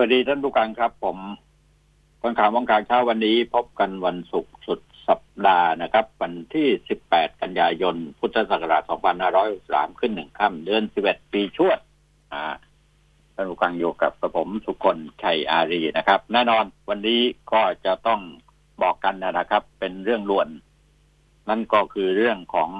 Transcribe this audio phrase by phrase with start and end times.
[0.00, 1.18] วัสดีท่านผู้การครับ ผม
[2.22, 6.68] คนข่าววังการเช้าวันนี้พบกันวันศุกร์สุดสัปดาห์นะครับ วันที่
[7.04, 8.82] 18 กันยายน พุทธศักราช
[9.40, 11.78] 2563 ขึ้นหนึ่งค่ำเดือน 11 ปีชวด
[12.32, 12.44] อ่า
[13.34, 17.20] ท่านผู้การอยู่กับกระผมสุคนชัยอารีนะครับ แน่นอนวันนี้
[17.52, 18.20] ก็จะต้อง
[18.82, 20.48] บอกกันนะครับ เป็นเรื่องล้วน
[21.48, 22.70] นั่นก็คือเรื่องของ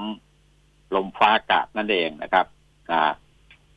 [0.95, 2.47] ลมฟ้าอากาศนั่นเองนะครับ
[2.91, 3.13] อ่า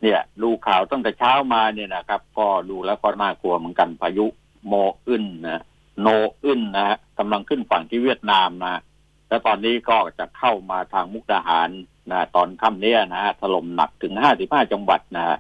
[0.02, 4.25] เนี่ย ดูข่าวตั้งแต่เช้ามาเนี่ยนะครับ ก็ดูแล้วก็น่ากลัวเหมือนกันพายุ
[4.67, 4.73] โม
[5.07, 5.63] อึนนะ
[6.02, 6.07] โน
[6.43, 8.81] อึนนะฮะกำลังขึ้นฝั่งที่เวียดนามนะ
[9.29, 11.70] แล้วตอนนี้ก็จะเข้ามาทางมุกดาหาร
[12.12, 15.38] นะตอนค่ำเนี้ยนะฮะถล่มหนักถึงห้าสิบห้าจังหวัดนะฮะ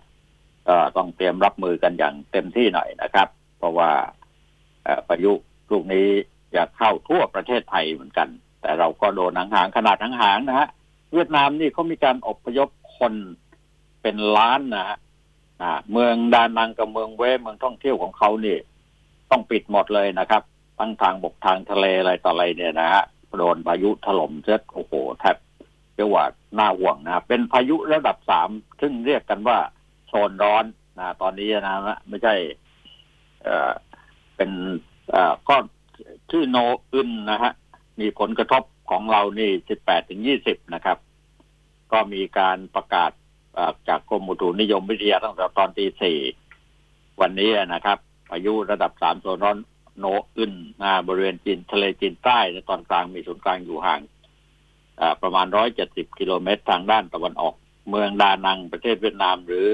[0.67, 3.91] ก็ต้องเตรียมรับมือกันอย่างเต็มที่หน่อยนะครับ เพราะว่า
[5.07, 5.31] พายุ
[5.71, 6.07] ลูกนี้
[6.55, 8.27] จะเข้าทั่วประเทศไทยเหมือนกัน
[8.61, 10.67] แต่เราก็โดนหางขนาดหางนะฮะ
[11.13, 13.13] เวียดนามนี่เขามีการอบพยพคน
[14.01, 14.97] เป็นล้านนะฮะ
[15.91, 18.57] เมืองดานังกับเมืองเวเมืองท่องเที่ยวของเขานี่
[19.31, 20.43] ต้องปิดหมดเลยนะครับ
[20.79, 23.03] ทั้งทางบกทางทะเลอะไรต่ออะไรเนี่ยนะฮะ
[23.37, 25.37] โดนพายุถล่มเจ็ดโอ้โหแทบ
[25.95, 26.25] เรียกว่า
[26.59, 28.49] น่าห่วงนะเป็นพายุระดับสาม
[28.81, 29.57] ซึ่งเรียกกันว่า
[30.07, 30.65] โซนร้อน
[30.99, 31.75] นะตอนนี้นะ
[32.09, 32.35] ไม่ใช่
[33.43, 33.71] เอ่อ
[34.35, 34.51] เป็น
[35.11, 35.55] เอ่อก็
[36.31, 36.57] ชื่อโน
[36.93, 37.51] อึนนะฮะ
[37.99, 40.97] มีผลกระทบของเรานี่สิบแปดถึงยี่สิบนะครับ
[41.91, 43.11] ก็มีการประกาศ
[43.87, 46.17] จากกรมอุตุนิยมวิทยาตั้งแต่ตอนตีสี่
[47.21, 47.97] วันนี้นะครับ
[48.29, 49.57] พายุระดับสามโซนร้อน
[49.99, 50.05] โน
[50.37, 54.01] อึนนะบริเวณจีนทะเลจีนใต้ในตอนกลางมีศูนย์กลางอยู่ห่าง
[55.21, 57.53] ประมาณร้อยเจ็ดสิบกิโลเมตรทางด้านตะวันออก
[57.89, 59.67] เมืองดานังประเทศเวียดนามหรือ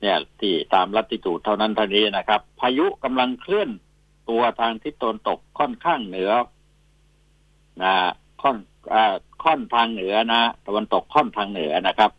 [0.00, 3.70] เนี่ยที่ตามลัติจูดเท่านั้นเท่านี้นะครับ พายุกำลังเคลื่อน
[4.28, 6.30] ตัวทางทิศตะวันตกค่อนข้างเหนือ
[7.82, 7.94] นะ
[8.42, 8.56] ค่อน
[8.92, 8.96] อ
[9.44, 12.10] ค่อนทางเหนือนะ ตะวันตกค่อนทางเหนือนะครับ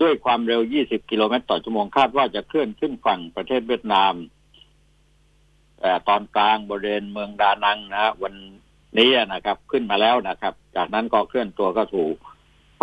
[0.00, 4.14] ด้วยความเร็ว 20 กิโลเมตรต่อชั่วโมงคาดว่าจะเคลื่อนขึ้นฝั่งประเทศเวียดนาม
[5.80, 8.34] แต่ตอนกลางบริเวณเมืองดานังนะวัน
[8.98, 12.16] นี้นะครับ ขึ้นมาแล้วนะครับ จากนั้นก็เคลื่อนตัวก็ถูก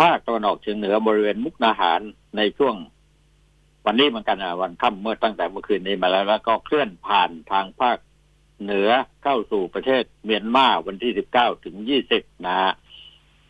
[0.00, 2.00] ภาคตะวันออกเฉียงเหนือบริเวณมุกนาหาร
[2.36, 2.74] ในช่วง
[3.86, 7.98] วันนี้เหมือนกันนะวันค่ำเมื่อตั้งแต่เมื่อคืนนี้มาแล้ว แล้วก็เคลื่อนผ่านทางภาค
[8.62, 8.90] เหนือ
[9.22, 12.72] เข้าสู่ประเทศเมียนมาวันที่สิบเก้าถึงยี่สิบนะฮะ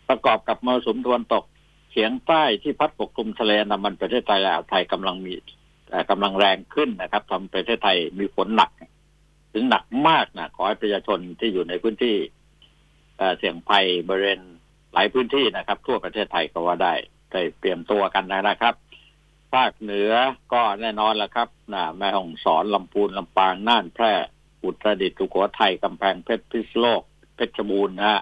[0.09, 1.45] ประกอบกับมรสุมตะวันตก
[1.97, 5.34] ฉียงใต้ที่พัดปกคลุมทะเลน้ำมันประเทศไทยและอ่าวไทยกำลังมี
[6.11, 8.71] กำลังแรงขึ้นนะครับทำประเทศไทยมีฝนหนัก
[9.53, 12.17] ถึงหนักมากนะขอให้ประชาชนที่อยู่ในพื้นที่
[13.39, 14.41] เสี่ยงภัยบริเวณ
[14.93, 16.95] หลายพื้นที่นะครับ ทั่วประเทศไทยก็ว่าได้
[17.33, 18.75] ได้เตรียมตัวกันนะครับ
[19.55, 20.13] ภาคเหนือ
[20.53, 24.13] ก็แน่นอนแล้วครับนะแม่ฮ่องสอนลำพูนลำปางน่านแพร่
[24.65, 27.03] อุตรดิตถ์สุโขทัยกำแพงเพชรพิษโลก
[27.37, 28.21] เพชรบูรณ์นะฮะ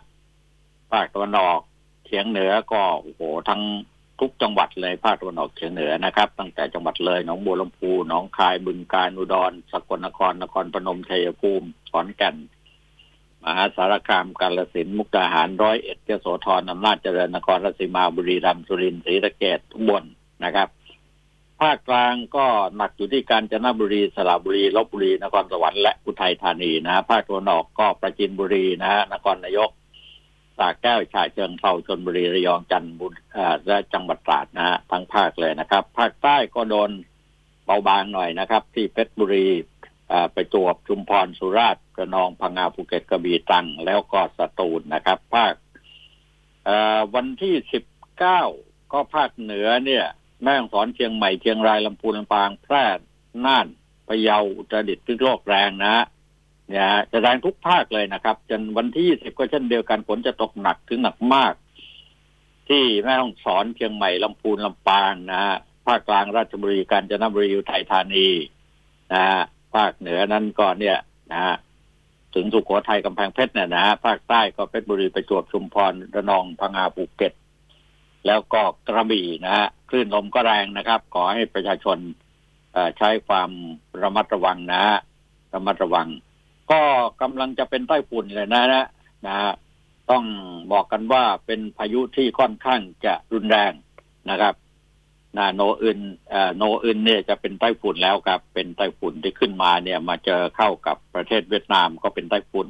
[0.93, 1.61] ภาคตะวันออก
[2.07, 3.63] เฉียงเหนือก็โอ้โหทั้ง
[4.21, 12.37] ทุกจังหวัดเลยภาคตะวันออกเฉียงเหนือนะครับ ตั้งแต่จังหวัดเลยหนองบัวลำพูหนองคายบึงกาฬอุดรสกลนครนครพนมชัยภูมิขอนแก่น
[13.45, 20.05] มหาสารคามกาฬสินธุ์มุกดาหารร้อยเอ็ดเจโสธรอำนาจเจริญนครราชสีมาบุรีรัมย์สุรินทร์ศรีสะเกษทุกบน
[20.45, 20.69] นะครับ
[21.61, 29.71] ภาคกลางก็หนักอยู่ที่กาญจนบุรีสระบุรีลบบุรีนครสวรรค์และอุทัยธานีนะภาคตะวันออกก็ประจินบุรีนะฮะนครนายก
[30.59, 33.19] สาแก้วฉะเชิงเทราชนบุรีระยองจันทบุรี
[33.67, 36.91] และจังหวัดตราดนะฮะทั้งภาคเลยนะครับ ภาคใต้ก็โดน
[37.67, 39.49] เบาบางหน่อยนะครับ ที่เพชรบุรี
[40.33, 45.55] ไปจวบชุมพรสุราษฎร์กระนองพังงาภูเก็ตกระบี่ตรัง แล้วก็สตูลนะครับ ภาค
[47.15, 47.85] วันที่สิบ
[48.19, 48.43] เก้า
[48.93, 50.05] ก็ภาคเหนือเนี่ย
[50.43, 52.85] แม่ฮ่องสอนเชียงใหม่เชียงรายลำพูนลำปางแพร่
[53.45, 53.67] น่าน
[54.09, 56.05] พะเยาอุตรดิตถ์พิษโลกแรงนะ
[56.73, 61.55] นี่ยจะแรงทุกภาคเลยนะครับ จนวันที่ยี่สิบก็เช่นเดียวกันฝนจะตกหนักถึงหนักมาก
[62.69, 68.29] ที่แม่ฮ่องสอนเชียงใหม่ลำพูนลำปางนะฮะภาคกลางราชบุรีกาญจนบุรีอุทัยธานี
[69.13, 69.41] นะฮะ
[69.75, 70.99] ภาคเหนือนั้นก็เนี่ย
[71.33, 71.55] นะฮะ
[72.35, 77.33] ถึงสุโขทัยกำแพงเพชรเนี่ยนะฮะภาคใต้ก็เพชรบุรีประจวบชุมพรระนองพังงาภูเก็ต
[78.27, 81.99] แล้วก็กระบี่นะฮะคลื่นลมก็แรงนะครับ ขอให้ประชาชน
[82.99, 83.51] ใช้ความ
[84.03, 84.97] ระมัดระวังนะฮะ
[85.55, 86.09] ระมัดระวัง
[86.70, 86.81] ก็
[87.22, 88.87] กำลังจะเป็นไต้ฝุ่นเลยนะนะ
[89.26, 89.37] นะ
[90.11, 90.25] ต้อง
[90.72, 93.72] บอกกันว่าเป็นพายุที่ค่อนข้างจะรุนแรง
[94.31, 94.55] นะครับ
[95.38, 96.00] นะโนอึน
[96.56, 102.69] โนอึนเนี่ยจะเป็นไต้ฝุ่นแล้วครับ เป็นไต้ฝุ่นที่ขึ้นมาเนี่ย มาเจอเข้ากับประเทศเวียดนามก็เป็นไต้ฝุ่น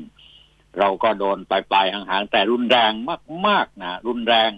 [0.79, 2.93] เราก็โดนปลายปลายห่างๆแต่รุนแรง
[3.47, 4.51] มากๆนะรุนแรง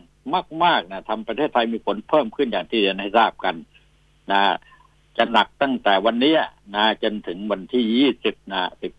[0.65, 3.55] มากๆนะทำประเทศไทยมีผลเพิ่มขึ้นอย่างที่เรียนให้ทราบกัน
[4.33, 4.41] นะ
[5.17, 6.35] จะหนักตั้งแต่วันนี้
[6.75, 8.93] นะจนถึงวันที่ยี่สิบนะสิบ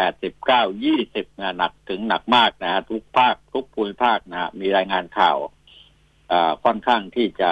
[0.00, 5.36] แปดสิบเก้ายี่สิบนะหนักถึงหนักมากนะฮะทุกภาคทุกภูมิภาคนะฮะมีรายงานข่าว
[6.64, 7.50] ค่อนข้างที่จะ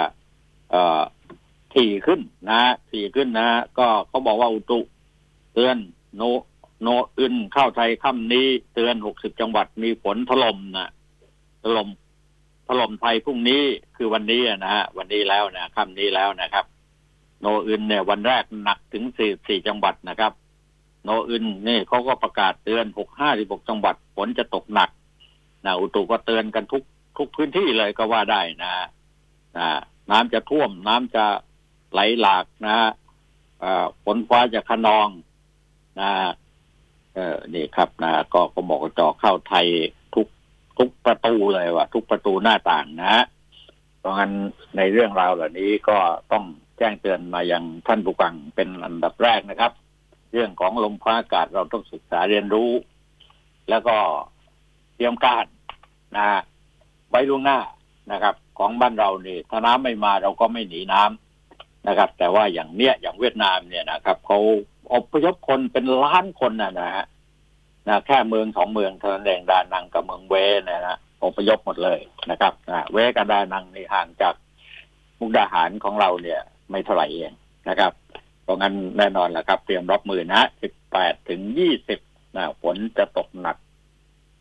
[1.73, 2.61] ถี่ขึ้นนะ
[2.91, 3.47] ถี่ขึ้นนะ
[3.79, 4.79] ก็เขาบอกว่าอุตุ
[5.53, 5.77] เตือน
[6.15, 6.21] โน
[6.81, 10.89] โนอึนเข้าไทยค่ำนี้เตือนหกสิบจังหวัดมีฝนถล่มนะ
[11.63, 11.89] ถล่ม
[12.67, 13.63] ถล่มไทยพรุ่งนี้
[13.97, 16.65] คือวันนี้นะฮะวันนี้แล้วนะค่ำนี้แล้วนะครับ
[17.41, 20.33] โนอึนเนี่ยวันแรกหนักถึงสี่สี่จังหวัดนะครับ
[21.07, 24.89] โนอึนนี่เขาก็ประกาศเตือนหกห้าสิบหกจังหวัดฝนจะตกหนัก
[25.65, 26.83] นะอุตุก็เตือนกันทุก
[27.17, 28.73] ทุกพื้นที่เลยก็ว่าได้นะ
[29.57, 29.67] นะ
[30.11, 31.25] น้ำจะท่วม น้ำจะ
[31.91, 32.75] ไหลหลากนะ
[34.03, 35.07] ฝนฟ้าจะขนอง
[35.99, 36.11] นะ
[37.13, 39.67] เออนี่ครับนะก็ก็บอกจอเข้าไทย
[40.15, 40.27] ทุก
[40.77, 43.25] ทุกประตูเลยว่าทุกประตูหน้าต่างนะฮะ
[43.99, 44.31] เพราะงั้น
[44.77, 45.97] ในเรื่องราวเหล่านี้ก็
[46.31, 46.45] ต้อง
[46.77, 49.71] แจ้งเตือนมายังท่านผู้ฟังเป็นอันดับแรกนะครับ
[50.37, 52.71] รื่องของลมฟ้าอากาศเราต้องศึกษาเรียนรู้
[53.69, 53.95] แล้วก็
[54.95, 55.45] เตรียมการ
[56.17, 56.27] นะ
[57.09, 57.59] ไว้ล่วงหน้า
[58.11, 64.39] นะครับ ของบ้านเราเนี่ยถ้าน้ำไม่มาเราก็ไม่หนีน้ำนะครับ แต่ว่าอย่างเนี้ยอย่างเวียดนามเนี่ยนะครับเขา
[64.93, 67.05] อพยพคนเป็นล้านคนนะนะฮะ
[67.87, 70.35] นะแค่เมืองสองเมืองเท่านั้นเองดานังกับเมืองเว
[70.69, 71.99] นะนะอพยพหมดเลย
[72.29, 74.35] นะครับนะเวกับดานังนี่ห่างจาก
[75.19, 76.39] มุกดาหารของเราเนี่ย
[76.69, 77.31] ไม่เท่าไหร่เอง
[77.69, 77.91] นะครับ
[78.47, 81.99] เพราะงั้นแน่นอนแหละครับ เตรียมรับมือนะสิบแปดถึงยี่สิบ
[82.35, 83.57] นะฝนจะตกหนัก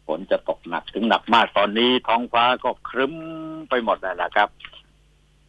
[0.06, 3.14] ฝนจะตกหนักถึงหนักมากตอนนี้ท้องฟ้าก็ครึ้ม
[3.68, 4.48] ไปหมดแล้วนะครับ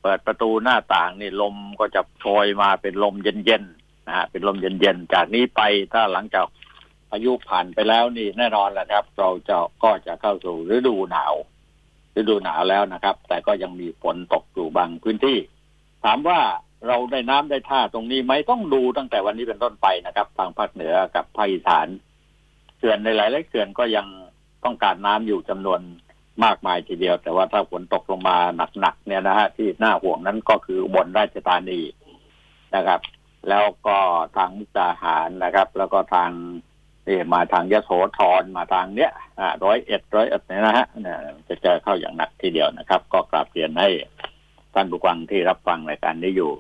[0.02, 5.62] เปิดประตูหน้าต่างนี่ลมก็จะโชยมาเป็นลมเย็นๆนะฮะเป็นลมเย็นๆจากนี้ไป
[5.94, 6.46] ถ้าหลังจาก
[7.10, 11.34] พายุผ่านไปแล้วนี่แน่นอนแหละครับ เราจะก็จะเข้าสู่ฤดูหนาว
[12.18, 15.38] ฤดูหนาวแล้วนะครับ แต่ก็ยังมีฝนตกอยู่บางพื้นที่
[16.04, 16.40] ถามว่า
[16.88, 21.88] เราได้น้ำได้ท่าตรงนี้ไหมต้องดูตั้งแต่วันนี้เป็นต้นไปนะครับทางภาคเหนือกับภาคอีสาน
[22.78, 24.06] เขื่อนในหลายๆเขื่อนก็ยัง
[24.66, 25.82] ต้องการน้ำอยู่จำนวน
[26.44, 28.38] มากมายทีเดียว แต่ว่าถ้าฝนตกลงมา
[28.80, 31.82] หนักๆเนี่ยนะฮะที่น่าห่วงนั้นก็คือบนราชธานี
[32.76, 33.00] นะครับ
[33.50, 33.98] แล้วก็
[34.38, 36.32] ทางมุกดาหารนะครับ แล้วก็ทาง
[37.08, 39.12] นี่มาทางยโสธรมาทางเนี้ย
[39.64, 40.88] ร้อยเอ็ดร้อยเอ็ดเนี่ยนะฮะ
[41.48, 43.90] จะเจอเข้าอย่างหนักทีเดียวนะครับ ก็กราบเรียนให้
[44.80, 46.52] ท่านผู้ฟังที่รับฟังรายการนี้อยู่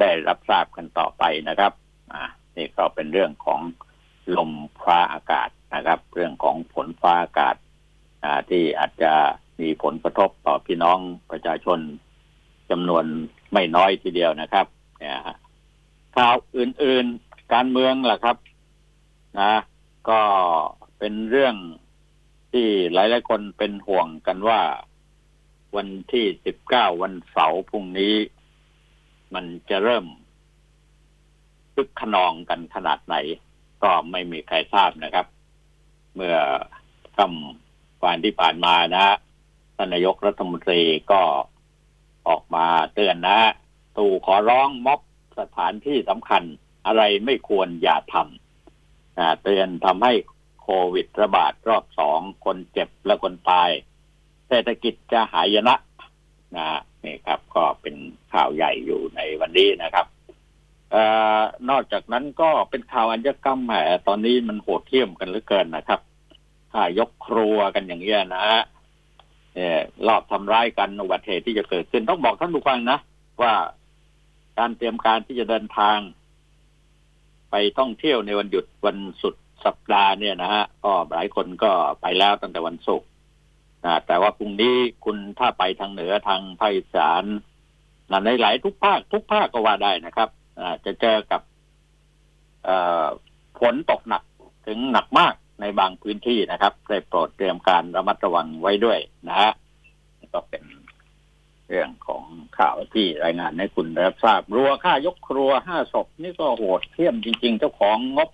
[0.00, 1.72] ได้รับทราบกันต่อไปนะครับ
[2.12, 2.22] อ่า
[2.56, 3.60] นี่ก็เป็นเรื่องของ
[4.36, 4.52] ลม
[4.84, 7.56] ฟ้าอากาศนะครับ เรื่องของฝนฟ้าอากาศ
[8.50, 9.12] ที่อาจจะ
[9.60, 10.98] มีผลกระทบต่อพี่น้อง
[11.30, 11.78] ประชาชน
[12.70, 13.04] จำนวน
[13.52, 14.66] ไม่น้อยทีเดียวนะครับ
[14.98, 15.16] เนี่ย
[16.16, 18.36] ข่าวอื่นๆการเมืองล่ะครับ
[19.40, 19.52] นะ
[20.10, 20.20] ก็
[20.98, 21.54] เป็นเรื่อง
[22.52, 24.60] ที่หลายๆคนเป็นห่วงกันว่า
[25.76, 28.14] วันที่สิบเก้าวันเสาร์พรุ่งนี้
[29.34, 30.06] มันจะเริ่ม
[31.74, 33.16] คึกขนองกันขนาดไหน
[33.82, 35.26] ก็ไม่มีใครทราบนะครับ
[36.14, 36.36] เมื่อ
[37.16, 39.16] คำวันที่ผ่านมานะ
[39.76, 40.82] ท่านนายกรัฐมนตรี
[41.12, 41.22] ก็
[42.28, 43.38] ออกมาเตือนนะ
[43.96, 45.00] ตู่ขอร้องม็อบ
[45.38, 46.42] สถานที่สำคัญ
[46.86, 50.12] อะไรไม่ควรอย่าทำเตือนทำให้
[50.62, 53.70] โควิดระบาดรอบสองคนเจ็บและคนตาย
[54.48, 55.74] เศรษฐกิจจะหายนะ
[56.56, 56.66] นะ
[57.04, 57.94] นี่ครับ ก็เป็น
[58.32, 60.06] ข่าวใหญ่อยู่ในวันนี้นะครับ
[60.94, 60.96] อ
[61.70, 63.72] นอกจากนั้นก็เป็นข่าวอัญญกรรมแหม
[64.08, 66.00] ตอนนี้มันโหดเที่ยมกันเหลือเกินนะครับ
[66.72, 68.62] ถ้ายกครัวกันอย่างเงี้ยนะฮะ
[70.06, 72.98] รอบทำร้ายกันอุบัติเหตุที่จะเกิดขึ้นต้องบอกท่านผู้ฟังนะ
[73.42, 73.54] ว่า
[74.58, 75.98] การเตรียมการที่จะเดินทาง
[77.50, 79.34] ไปท่องเที่ยวในวันหยุดวันสุด
[79.64, 83.08] สัปดาห์เนี่ยนะฮะก็หลายคนก็ไปแล้วตั้งแต่วันศุกร์
[84.06, 87.24] แต่ว่าพรุ่งนี้คุณถ้าไปทางเหนือทางภาคอีสาน
[88.26, 90.28] ในหลายทุกภาค ทุกภาคก็ว่าได้นะครับ
[90.84, 91.40] จะเจอกับ
[93.60, 94.22] ฝนตกหนัก
[94.66, 99.52] ถึงหนักมากในบางพื้นที่นะครับ ได้โปรดเตรียมการระมัดระวังไว้ด้วยนะฮะ
[100.34, 100.64] ก็เป็น
[101.68, 102.24] เรื่องของ
[102.58, 108.28] ข่าวที่รายงานให้คุณรับทราบรัวค่ายกครัวห้าศพนี่ก็โหดเที่ยมจริง ๆ เจ้าของงบ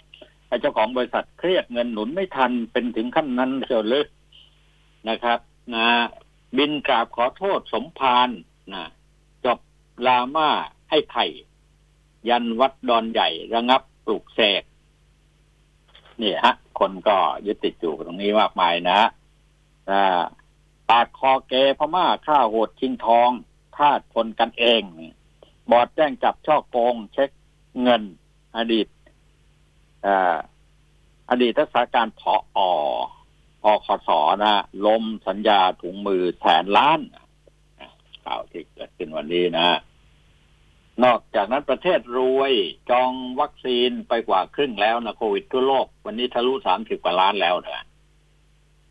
[0.61, 4.05] เจ้าของบริษัทเครียดเงินหนุนไม่ทันเป็นถึงขั้นนั้นเชียวเลย
[5.09, 5.39] นะครับ
[5.75, 5.87] นะ
[6.57, 8.29] บินกราบขอโทษสมภาร
[8.73, 8.85] นะ
[9.45, 9.59] จบ
[10.07, 10.51] ลาม่า
[10.91, 11.27] ให้ไข่
[12.29, 14.63] ยันวัดดอนใหญ่ระงับปลูกแสก
[16.23, 17.17] นี่ฮะ คนก็
[17.47, 19.01] ยึดติดอยู่ตรงนี้มากมายนะ
[20.89, 23.31] ปาดคอเกพม่าฆ่าโหดชิงทอง
[23.77, 24.83] ทาดคนกันเอง
[25.71, 27.31] บอดแจ้งจับช่อโกง เช็ค
[27.83, 28.03] เงิน
[28.57, 28.87] อดีต
[31.31, 32.23] อดีตรักษาการผ
[32.57, 32.59] ออ
[33.71, 34.11] อคส
[34.43, 34.55] นะ
[34.87, 37.01] ล้มสัญญาถุงมือแสนล้าน
[38.25, 39.69] ข่าวที่เกิดขึ้นวันนี้นะ
[41.05, 42.53] นอกจากนั้นประเทศรวย
[42.91, 47.87] จองวัคซีนไปกว่าครึ่งแล้วนะโควิดทั่วโลก วันนี้ทะลุสามสิบกว่าล้านแล้วนะ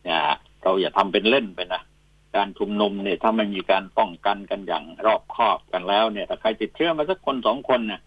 [0.03, 0.19] เนี่ย
[0.61, 1.81] เราอย่าทำเป็นเล่นไปนะ
[2.35, 8.01] การชุมนุมเนี่ยถ้าไม่มีการป้องกันกันอย่างรอบคอบกันแล้วเนี่ยถ้าใครติดเชื้อมาสักคนสองคนเนี่ย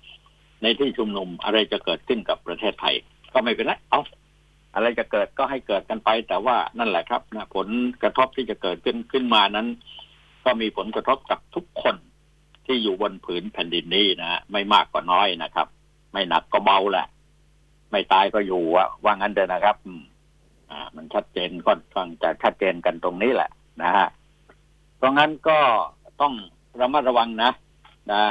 [0.62, 2.94] ในที่ชุมนุมอะไรจะเกิดขึ้นกับประเทศไทย
[3.32, 4.00] ก็ไม่เป็นไรเอา
[4.74, 7.68] อะไรจะเกิดก็ให้เกิดกันไป แต่ว่านั่นแหละครับนะผล
[8.02, 9.68] กระทบที่จะเกิดขึ้นขึ้นมานั้น
[10.44, 11.96] ก็มีผลกระทบกับทุกคน
[12.66, 15.66] ที่อยู่บนผืนแผ่นดินนี้นะไม่มากก็น้อยนะครับ
[16.12, 17.06] ไม่หนักก็เบาแหละ
[17.90, 18.62] ไม่ตายก็อยู่
[19.04, 19.76] ว่างั้นเดินนะครับ
[20.70, 23.50] อ่า มันชัดเจนค่อนข้างจะชัดเจนกันตรงนี้แหละ
[23.82, 24.06] นะฮะ
[24.96, 25.58] เพราะงั้นก็
[26.20, 26.34] ต้อง
[26.80, 27.50] ระมัดระวังนะ
[28.12, 28.22] นะ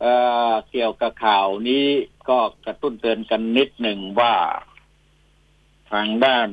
[0.00, 0.12] เอ่
[0.50, 1.84] อเกี่ยวกับข่าวนี้
[2.28, 4.32] ก็กระตุ้นเตือนกันนิดหนึ่งว่า
[5.92, 6.48] ทางด้าน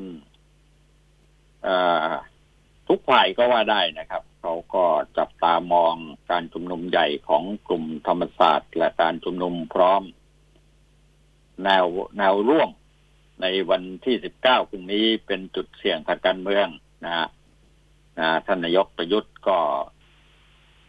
[2.88, 4.86] ทุกฝ่ายก็ว่าได้นะครับ เขาก็
[5.18, 5.96] จับตามอง
[6.32, 10.04] การชุมนุมใหญ่ของกลุ่มธรรมศาสตร์ และการชุมนุมพร้อม
[11.64, 11.86] แนว
[12.18, 12.70] แนวร่วม
[13.42, 16.68] ในวันที่สิบเก้าพรุ่งนี้เป็นจุดเสี่ยงทางการเมือง
[17.06, 17.28] นะฮะ
[18.46, 19.60] ท่านนายกประยุทธ์ก็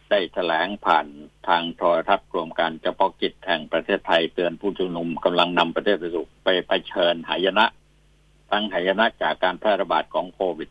[0.09, 1.07] ได้แถลงผ่าน
[1.47, 7.65] ทางโทรทัศน์รวมการเฉพาะกิจแห่งประเทศไทยเตือนผู้ชุมนุมกำลังนำประเทศไปสู่ไปไปเชิญหายนะ
[8.51, 10.69] ทั้งหายนะจากการแพร่ระบาดของโควิด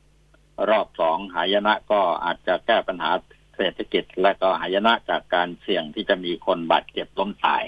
[0.00, 3.10] -19 รอบสองหายนะก็อาจจะแก้ปัญหา
[3.56, 7.64] เศรษฐกิจ และก็หายนะจากการเสี่ยงที่จะมีคนบาดเจ็บล้มตาย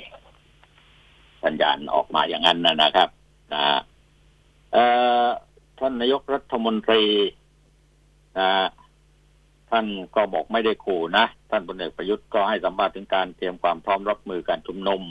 [1.44, 3.08] สัญญาณออกมาอย่างนั้นนะครับ
[3.54, 3.62] นะ
[5.78, 7.02] ท่านนายกรัฐมนตรี
[9.70, 9.86] ท่าน
[10.16, 15.02] ก็บอกไม่ได้ขู่นะ ท่านพลเอกประยุทธ์ก็ให้สัมภาษณ์ถึงการเตรียมความพร้อมรับมือการชุมนุม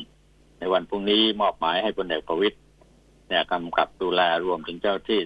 [0.59, 2.57] ในวันพรุ่งนี้มอบหมายให้พลเอกประวิตย
[3.29, 5.19] เนี่ยกำกับดูแลรวมถึงเจ้าที่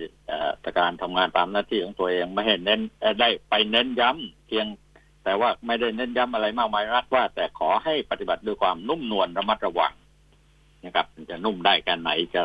[0.79, 2.81] การทำงานตามหน้าที่ของตัวเองไม่เห็นเน้น
[3.19, 4.65] ได้ไปเน้นย้ำเพียง
[5.23, 9.93] แต่ว่าไม่ได้เน้นย้ำอะไรมากมายนักว่า แต่ขอให้ปฏิบัติด้วยความนุ่มนวลระมัดระวัง
[10.85, 12.41] นะครับจะนุ่มได้กันไหนจะ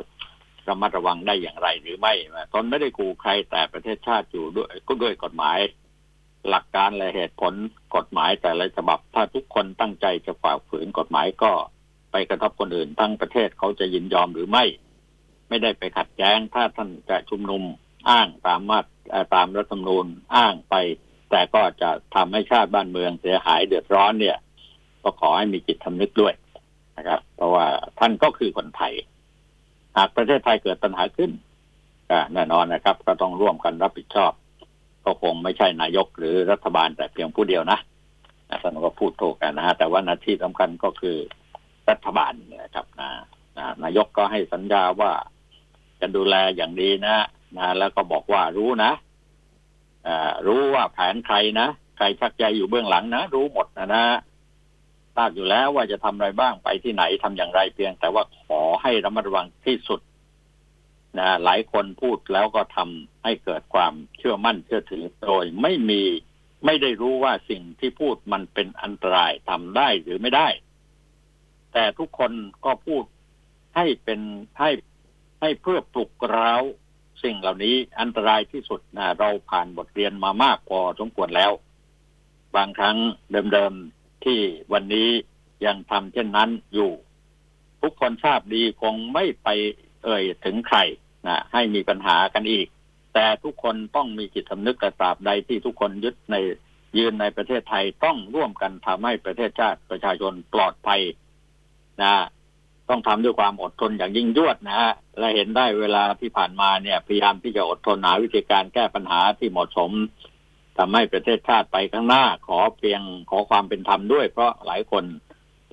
[0.69, 2.15] ระมัดระวังได้อย่างไรหรือไม่
[2.53, 5.59] ตนไม่ได้กูใครแต่ประเทศชาติอยู่ด้วยก็ด้วยกฎหมาย
[6.49, 7.55] หลักการและเหตุผล
[7.97, 11.53] กฎหมายแต่ละฉบับถ้าทุกคนตั้งใจจะฝ่าฝืนกฎหมายก็
[12.13, 14.65] ไปกระทบคนอื่น ทั้งประเทศเขาจะยินยอมหรือไม่
[15.49, 17.63] ไม่ได้ไปขัดแย้ง ถ้าท่านจะชุมนุม
[18.11, 18.85] อ้างตามมาต
[19.35, 20.75] ตามรัฐธรรมนูญอ้างไป
[21.31, 24.37] แต่ก็จะทำให้ชาติบ้านเมืองเสียหายเดือดร้อนเนี่ย
[25.03, 26.35] ก็ขอให้มีจิตทำนึกด้วย
[26.99, 27.67] นะครับ เพราะว่า
[27.99, 28.95] ท่านก็คือคนไทย
[29.97, 31.31] หากประเทศไทยเกิดปัญหาขึ้น
[32.35, 34.33] แน่นอนนะครับ ก็ต้องร่วมกันรับผิดชอบ
[35.05, 37.79] ก็คงไม่ใช่นายกหรือรัฐบาลแต่เพียงผู้เดียวนะ
[38.63, 41.17] ท่านก็พูดถูกกันนะฮะแต่ว่าหน้าที่สำคัญก็คือ
[41.91, 42.33] รัฐบาล
[42.65, 43.11] นะครับนะ
[43.85, 45.13] นายกก็ให้สัญญาว่า
[46.01, 47.17] จะดูแลอย่างดีนะ
[47.57, 48.93] นะแล้วก็บอกว่ารู้นะ
[50.47, 54.05] รู้ว่าแผนใครนะใครชักใจอยู่เบื้องหลังนะรู้หมดนะนะ
[55.17, 60.01] ทราบอยู่แล้วว่าจะทำอะไรบ้างไปที่ไหนทำอย่างไรเพียง แต่ว่าขอให้ระมัดระวังที่สุด
[61.19, 66.03] นะหลายคนพูดแล้วก็ทำให้เกิดความเชื่อมั่นเชื่อถือโดยไม่มี
[66.65, 70.49] ไม่ได้รู้ว่าสิ่งที่พูดมันเป็นอันตรายทำได้หรือไม่ได้
[71.73, 72.33] แต่ทุกคน
[72.65, 73.05] ก็พูด
[73.77, 74.21] ให้เป็น
[74.61, 74.71] ให้
[75.41, 76.53] ให้เพื่อปลุกเร้า
[77.23, 81.53] สิ่งเหล่านี้อันตรายที่สุดนะเราผ่านบทเรียนมามากพอสมควรแล้ว
[82.57, 82.97] บางครั้ง
[83.53, 83.73] เดิม
[84.25, 84.41] ที่
[84.73, 85.09] วันนี้
[85.67, 86.91] ยังทำเช่นนั้นอยู่
[87.83, 89.49] ทุกคนทราบดีคงไม่ไป
[90.05, 90.79] เอ่ยถึงใคร
[91.27, 92.67] นะให้มีปัญหากันอีก
[93.15, 96.37] แต่ทุกคนต้องมีจิตสำนึกกระตราบใดที่ทุกคนยึดใน
[96.99, 101.03] ยืนในประเทศไทยต้องร่วมกันทำให้ประเทศชาติประชาชนปลอดภัย
[102.03, 102.15] นะ
[102.89, 109.91] ต้องทำด้วยความอดทนอย่างยิ่งยวดนะฮะและเห็นได้เวลาที่ผ่านมาเนี่ยพยายามที่จะอดทนหาวิธีการแก้ปัญหาที่เหมาะสม
[110.79, 113.01] ทำให้ประเทศชาติไปข้างหน้าขอเพียง
[113.31, 115.05] ขอความเป็นธรรมด้วย เพราะหลายคน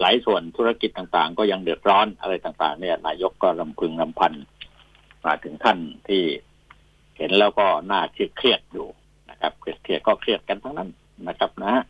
[0.01, 4.34] หลายส่วนธุรกิจต่างๆ ก็ยังเดือดร้อนอะไรต่างๆ เนี่ยนายกก็ลำพึงลำพัน
[5.25, 5.77] มาถึงขั้น
[6.08, 6.24] ที่
[7.17, 8.88] เห็นแล้วก็น่าเครียดอยู่
[9.29, 10.89] นะครับเครียดก็เครียดกันทั้งนั้น
[11.27, 11.84] นะครับนะฮะ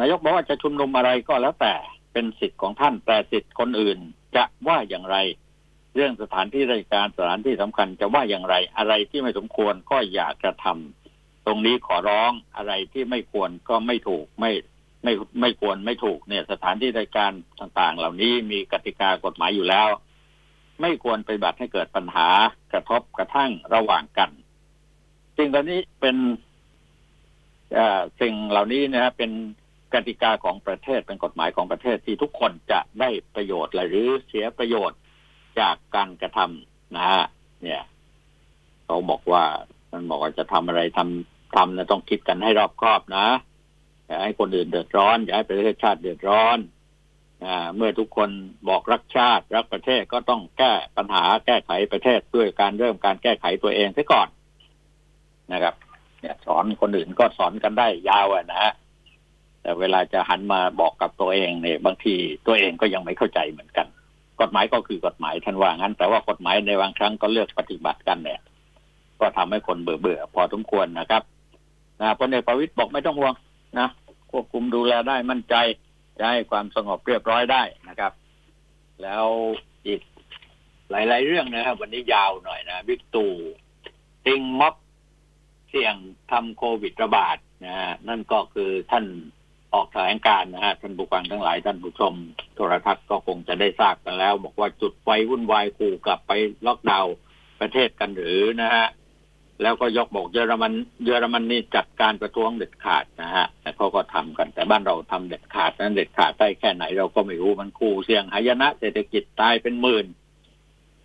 [0.00, 1.74] นายกบอกว่าจะชุมนุมอะไรก็แล้วแต่
[2.18, 3.98] เป็นสิทธิ์ของท่านแต่สิทธิ์คนอื่น
[4.36, 5.16] จะว่าอย่างไร
[5.94, 14.52] เรื่องสถานที่ราชการสถานที่สำคัญจะว่าอย่างไร อะไรที่ไม่สมควรก็อย่ากจะทำตรงนี้ขอร้องอะไรที่ไม่ควรก็ไม่ถูกไม่
[15.04, 19.88] ไม่ไม่ควรไม่ถูกเนี่ย สถานที่รายการต่างๆ เหล่านี้มีกติกากฎหมายอยู่แล้ว
[20.80, 22.28] ไม่ควรไปบัติให้เกิดปัญหา
[22.72, 24.30] กระทบกระทั่งระหว่างกัน
[25.36, 26.16] สิ่งเหล่านี้เป็น
[28.20, 29.30] สิ่งเหล่านี้นะเป็น
[29.96, 34.98] กติกาของประเทศเป็นกฎหมายของประเทศที่ทุกคนจะได้ประโยชน์หรือเสียประโยชน์
[35.60, 37.24] จากการกระทำนะฮะ
[37.62, 37.82] เนี่ย
[38.84, 39.44] เขาบอกว่า
[39.92, 43.26] มันบอกว่าจะทำอะไรทำทำนะต้องคิดกันให้รอบคอบนะ
[44.06, 46.58] อย่าให้คนอื่นเดือดร้อนอย่าให้ประเทศชาติเดือดร้อน
[47.44, 48.30] อเมื่อทุกคน
[48.68, 54.28] บอกรักชาติ รักประเทศก็ต้องแก้ปัญหาแก้ไขประเทศด้วยการเริ่มการแก้ไขตัวเองซะก่อน
[55.52, 55.74] นะครับ
[56.20, 58.72] เนี่ย สอนคนอื่นก็สอนกันได้ยาวอะนะฮะ
[59.66, 62.14] แต่เวลาจะหันมาบอกกับตัวเองเนี่ยบางที
[62.46, 63.86] ตัวเองก็ยังไม่เข้าใจเหมือนกัน
[64.40, 68.40] กฎหมายก็คือกฎหมายท่านว่างั้น แต่ว่ากฎหมายในบางครั้งก็เลือกปฏิบัติกันเนี่ย
[69.20, 71.22] ก็ทำให้คนเบื่อเบื่อพอสมควรนะครับ
[72.00, 73.34] นะพลเอกประวิตยบอกไม่ต้องห่วง
[73.78, 73.88] นะ
[74.30, 75.54] ควบคุมดูแลได้มั่นใจ
[76.18, 78.12] จะให้ความสงบเรียบร้อยได้นะครับ
[79.02, 79.26] แล้ว
[79.86, 80.00] อีก
[80.90, 83.32] หลาย ๆ เรื่องนะครับ วันนี้ยาวหน่อยนะบิ๊กตู่
[84.26, 84.74] ติงม็อบ
[85.68, 85.94] เสี่ยง
[86.30, 89.04] ทำโควิดระบาดนะฮะนั่นก็คือท่าน
[89.74, 92.14] ออกแถลงการนะฮะท่านผู้ฟังทั้งหลายท่านผู้ชม
[92.54, 96.32] โทรทัศน์ก็คงจะได้ทราบกันแล้ว บอกว่าจุดไฟวุ่นวายขู่กลับไป
[96.66, 97.14] ล็อกดาวน์
[97.60, 98.86] ประเทศกันหรือนะฮะ
[99.62, 100.72] แล้วก็ยกบอกเยอรมัน
[101.04, 110.06] เยอรมันนี่จัดการประท้วงเด็ดขาดนะฮะแต่เขาก็ทำกันแต่บ้านเราทำเด็ดขาดนั้นเด็ดขาดได้แค่ไหนเราก็ไม่รู้มันขู่เสี่ยงหายนะเศรษฐกิจตายเป็นหมื่น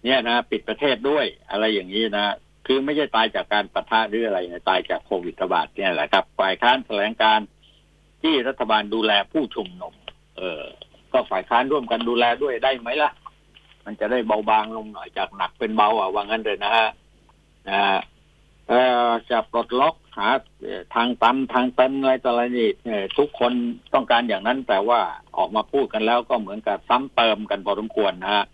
[0.03, 2.33] เนี่ยนะ ปิดประเทศด้วยอะไรอย่างนี้นะ
[2.67, 7.39] คือไม่ใช่ตายจากการประทะหรืออะไรนะตายจากโควิดระบาดเนี่ยแหละครับฝ่ายค้านแถลงการ
[8.21, 9.93] ที่รัฐบาลดูแลผู้ชุมนุม
[10.37, 10.63] เออ
[11.11, 13.11] ก็ฝ่ายค้านร่วมกันดูแลด้วยได้ไหมล่ะ
[13.85, 16.89] มันจะได้เบาบางลงหน่อยจากหนักเป็นเบาอะว่างั้นเลยนะฮะ
[17.69, 17.99] นะฮะ
[18.67, 20.27] เอ่อจะปลดล็อกหา
[20.95, 22.69] ทางตันทางตันอะไรต่ออะไรนี่
[23.17, 23.53] ทุกคน
[23.93, 24.99] ต้องการอย่างนั้นแต่ว่า
[25.37, 28.45] ออกมาพูดกันแล้วก็เหมือนกับซ้ำเติมกันพอสมควรนะฮะ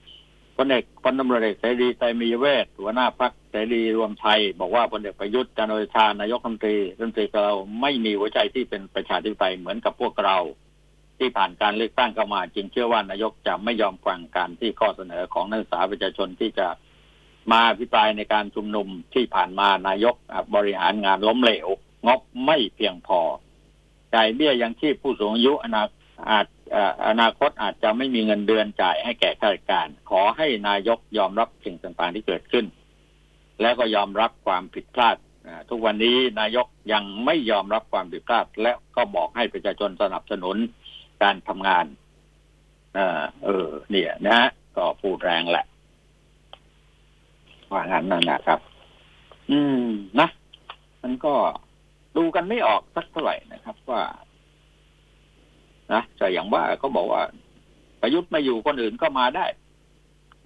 [0.57, 10.37] พลเอกพลตำรวจเอกเสรีไตรมีเวทหัวหน้าพักเสรีรวมไทย บอกว่าพลเอกประยุทธ์จันโอชานายกรัฐมนตรีรัฐมนตรีเราไม่มีหัวใจที่เป็นประชาธิปไตยเหมือนกับพวกเรา
[11.19, 16.67] ที่ผ่านการเลือกตั้งเข้ามาจึงเชื่อว่านายกจะไม่ยอมฟังการที่ข้อเสนอของนักศึกษาประชาชนที่จะ
[17.51, 20.15] มาพิปรายในการชุมนุมที่ผ่านมานายก
[20.55, 21.67] บริหารงานล้มเหลว
[22.07, 23.19] งบไม่เพียงพอ
[24.13, 25.83] จ่ายเบี้ยยังชีพผู้สูงอายุอนา
[26.29, 26.47] อาจ
[27.07, 32.65] อนาคตอาจจะไม่มีเงินเดือนจ่ายให้แก่ข้าราชการ ขอให้นายกยอมรับสิ่งต่างๆที่เกิดขึ้น
[33.61, 35.17] และก็ยอมรับความผิดพลาด
[35.69, 40.57] ทุกวันนี้นายกยังไม่ยอมรับความผิดพลาด และก็บอกให้ประชาชนสนับสนุน
[41.23, 41.85] การทำงาน
[42.95, 45.65] เออเออเนี่ยนะฮะก็พูดแรงแหละ
[47.71, 48.59] ว่างั้นนั่นนะครับ
[49.51, 49.85] อืม
[50.19, 50.29] นะ
[51.03, 51.33] มันก็
[52.17, 54.01] ดูกันไม่ออกสักเท่าไหร่นะครับ ว่า
[55.93, 57.21] นะแต่อย่างว่าก็บอกว่า
[58.01, 59.45] ประยุทธ์มาอยู่คนอื่นก็มาได้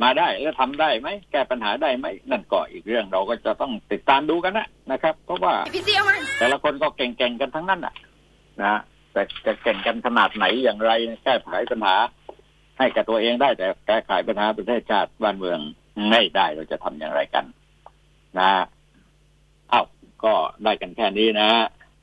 [0.03, 5.53] มาได้แล้วทำได้ไหมแก้ปัญหาได้ไหมนั่นก็อีกเรื่องเราก็จะต้องติดตามดูกันนะนะครับ เพราะว่า
[6.39, 7.93] แต่ละคนก็เก่งๆกันทั้งนั้นอะ
[8.63, 8.79] นะ
[9.13, 10.91] แต่จะเก่งกันขนาดไหนอย่างไร
[11.23, 11.95] แก้ไขปัญหา
[12.77, 15.59] ให้กับตัวเองได้แต่แก้ไขปัญหาประเทศชาติบ้านเมือง
[16.09, 17.45] ไม่ได้เราจะทำอย่างไรกัน
[18.39, 18.51] นะ
[19.69, 19.83] เอ้า
[20.23, 21.49] ก็ได้กันแค่นี้นะ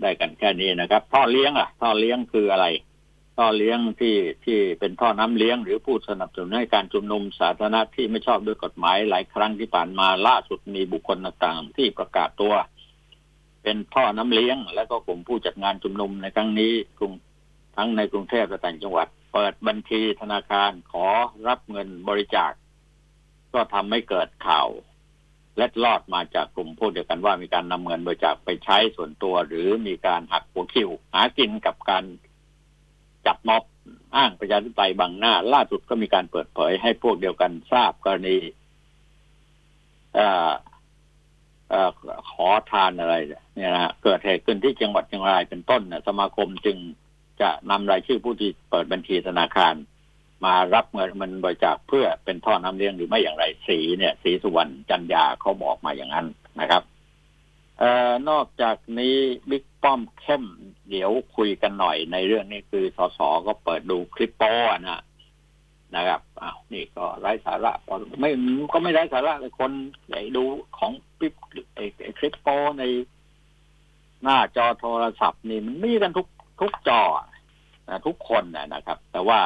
[0.03, 2.67] ได้กันแค่นี้นะครับท่อเลี้ยงอะท่อเลี้ยงคืออะไร
[3.39, 12.55] ท่อเลี้ยงที่ที่เป็นท่อน้ำเลี้ยง หรือผู้สนับสนุนให้การชุมนุมสาธารณะที่ไม่ชอบด้วยกฎหมายหลายครั้งที่ผ่านมาล่าสุดมีบุคคลต่างๆ ที่ประกาศตัว
[13.63, 17.13] เป็นท่อน้ำเลี้ยง และก็กลุ่มผู้จัดงานชุมนุมในครั้งนี้กรุง
[17.77, 21.09] ทั้งในกรุงเทพและต่างจังหวัด เปิดบัญชีธนาคารขอ
[21.49, 22.53] รับเงินบริจาค
[23.55, 24.69] ก็ทำให้เกิดข่าว
[25.57, 32.05] เล็ดลอดมาจากกลุ่มพูดเดียวกันว่ามีการนำเงินบริจาคไปใช้ส่วนตัว หรือมีการหักหัวคิว หากินกับการ
[33.29, 33.63] จับม็อบ
[34.17, 38.37] อ้างประชาธิปไตยบางหน้า ล่าสุดก็มีการเปิดเผยให้พวกเดียวกันทราบกรณี
[40.19, 40.51] ออ
[42.31, 43.15] ขอทานอะไร
[43.55, 46.77] เนี่ยนะเกิดเหตุขึ้นที่จังหวัดเชียงรายเป็นต้นนะสมาคมจึง
[47.41, 49.75] จะนำรายชื่อผู้ที่เปิดบัญชีธนาคาร
[50.45, 56.27] มารับเงินมันบริจาคเพื่อเป็นท่อน้ำเลี้ยงหรือไม่อย่างไรสีเนี่ย สีสุวรรณจันยาเขาบอกมาอย่างนั้น
[56.61, 56.83] นะครับ
[57.83, 59.17] ออนอกจากนี้
[59.51, 60.45] บิ๊กป้อมเข้ม
[60.91, 64.53] เดี๋ยวคุยกันหน่อยในเรื่องนี้คือสสก็เปิดดูคลิปโป้
[64.89, 65.03] นะ
[65.97, 67.73] นะครับอ้าวนี่ก็ไร้สาระ
[68.21, 68.31] ไม่
[68.73, 69.73] ก็ไม่ไร้สาระเลยคน
[70.07, 70.45] ใหญ่ดู
[70.79, 71.35] ของปิ๊บ
[71.75, 72.85] ไอ้คลิปโป้ใน
[74.23, 76.27] หน้าจอโทรศัพท์นี่มันมีกันทุก
[76.61, 77.03] ทุกจอ
[77.89, 79.41] นะทุกคนนะครับ แต่ว่า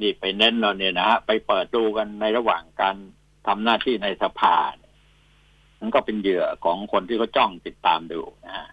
[0.00, 2.96] นี่ไปเน้นเราเนี่ยนะฮะไปเปิดดูกันในระหว่างการ
[3.46, 4.56] ทำหน้าที่ในสภา
[5.86, 8.68] มันก็เป็นเหยื่อของคนที่เขาจ้องติดตามดูนะฮะ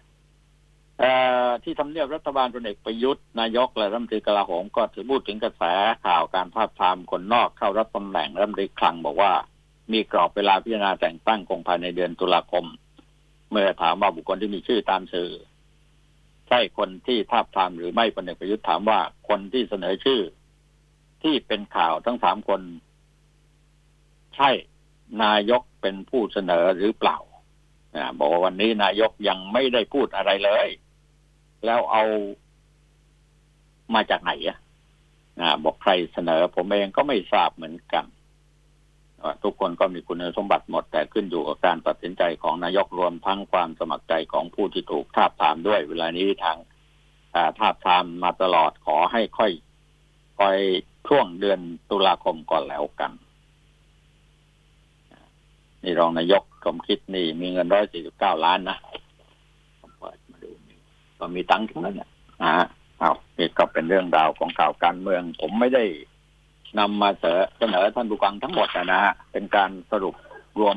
[1.62, 5.62] ที่ทำเนียบรัฐบาลพลเอกประยุทธ์นายกและรัฐมนตรีกลาโหมก็ถือพูดถึงกระแส
[6.06, 9.32] ข่าวการภาพทามคนนอกเข้ารับตำแหน่งรัฐมนตรีคลังบอกว่า
[9.92, 12.64] มีกรอบเวลาพิจารณาแต่งตั้งคงภายในเดือนตุลาคม
[13.50, 15.30] เมื่อถามว่าบุคคลที่มีชื่อตามสื่อ
[16.48, 20.20] ใช่คนที่ทาบทามหรือไม่พลเอกประยุทธ์ถามว่าคนที่เสนอชื่อ
[21.22, 22.60] ที่เป็นข่าวทั้งสามคน
[24.36, 24.50] ใช่
[25.22, 27.18] นายกเป็นผู้เสนอหรือเปล่า
[28.18, 30.68] บอกว่าวันนี้นายกยังไม่ได้พูดอะไรเลย
[31.64, 32.04] แล้วเอา
[33.94, 34.58] มาจากไหนอะ
[35.64, 38.04] บอกใครเสนอ ผมเองก็ไม่ทราบเหมือนกัน
[39.42, 46.58] ทุกคนก็มีคุณสมบัติหมด แต่ขึ้นอยู่กับการตัดสินใจของนายกรวมทั้งความสมัครใจของผู้ที่ถูกทาบทามด้วย เวลานี้ทาง
[47.58, 49.52] ทาบทามมาตลอดขอให้ค่อย
[50.38, 50.58] คอย
[51.08, 53.12] ช่วงเดือนตุลาคมก่อนแล้วกัน
[55.84, 58.78] นี่รองนายกสมคิดนี่ มีเงินร้อยสี่สิบเก้าล้านนะ
[59.98, 60.50] เปิดมาดู
[61.18, 62.08] ก็มีตังค์ทั้งนั้นนะ
[62.56, 62.66] ฮะ
[62.98, 65.84] เอานี่ก็เป็นเรื่องราวของข่าวการเมือง ผมไม่ได้
[66.78, 67.10] นำมา
[67.58, 70.14] เสนอท่านผู้ฟังทั้งหมดนะฮะเป็นการสรุป
[70.58, 70.76] รวม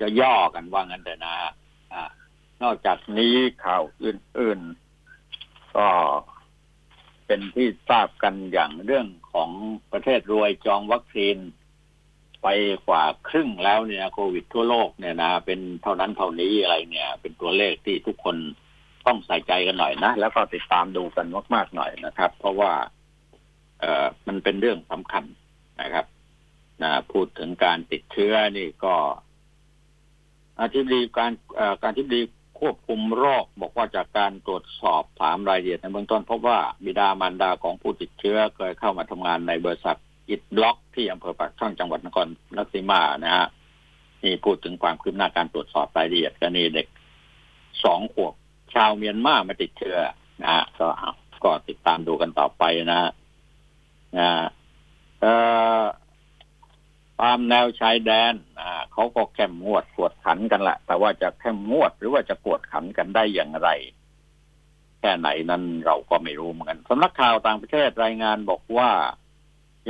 [0.00, 1.52] จะย่อกันว่างั้นแต่นะฮะ
[2.62, 4.60] นอกจากนี้ข่าวอื่น
[5.18, 5.88] ๆ ก็
[7.26, 9.50] เป็นที่ทราบกันอย่างเรื่องของ
[9.92, 11.36] ประเทศรวยจองวัคซีน
[12.44, 12.48] ไป
[12.88, 18.36] กว่าครึ่งแล้วเนี่ยโควิดทั่วโลกเนี่ยนะเป็นเท่านั้นเท่านี้อะไรเนี่ย เป็นตัวเลขที่ทุกคน
[19.06, 22.72] ต้องใส่ใจกันหน่อยนะ แล้วก็ติดตามดูกันมากๆหน่อยนะครับ เพราะว่า
[23.80, 25.24] เอ่อมันเป็นเรื่องสำคัญ
[25.82, 26.06] นะครับ
[26.82, 28.94] นะพูดถึงการติดเชื้อนี่ก็
[30.58, 31.32] อาทิบดีการ
[31.82, 32.20] การทิบดี
[32.60, 43.46] ควบคุมโรคบอกว่าจากการตรวจสอบถามรายละเอียดในเบื้องต้นพบว่าบิดามารดาของผู้ติดเชื้อเคยเข้ามาทำงานในบริษัท อิดบล็อกที่อำเภอปากช่องจังหวัดนครราชสีมานะฮะ
[44.22, 46.86] นี่พูดถึงความคืบหน้าการตรวจสอบรายละเอียดกรณีเด็ก
[47.84, 48.34] สองขวบ
[48.74, 49.98] ชาวเมียนมามาติดเชื้อ
[50.42, 50.86] นะฮะก็
[51.44, 53.10] ก็ติดตามดูกันต่อไปนะ
[54.18, 54.30] นะ
[55.20, 55.34] เอ่
[55.80, 55.82] อ
[57.22, 63.68] ตามแนวชายแดนอ่าเขาก็แข่มงวดกวดขันกันแหละ แต่ว่าจะแข่มงวดหรือว่าจะกวดขันกันได้อย่างไร
[65.00, 68.90] แค่ไหนนั้นเราก็ไม่รู้เหมือนกันสำนักข่าวต่างประเทศรายงานบอกว่า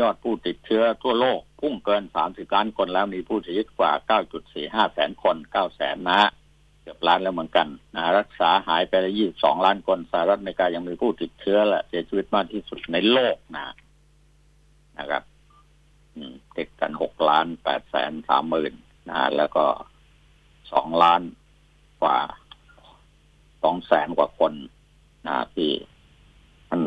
[0.01, 3.93] ยอดผู้ติดเชื้อทั่วโลก พุ่งเกิน 30 ล้านคนแล้วมีผู้เสียชีวิตกว่า
[4.43, 6.31] 9.45 แสนคน 9 แสนนะฮะ
[6.81, 13.67] เกือบล้านแล้วเหมือนกันนะรักษาหายไปแล้ว22 ล้านคนสหรัฐอเมริกายังมีผู้ติดเชื้อและเสียชีวิตมากที่สุดในโลกนะ
[14.99, 15.23] นะครับ
[16.57, 18.73] ติดกันหกล้านแปดแสนสามหมื่น
[19.11, 19.65] นะแล้วก็
[20.73, 21.23] สองล้าน
[22.03, 22.19] กว่า
[23.63, 24.53] สองแสนกว่าคน
[25.27, 25.71] นะที่
[26.71, 26.81] อัน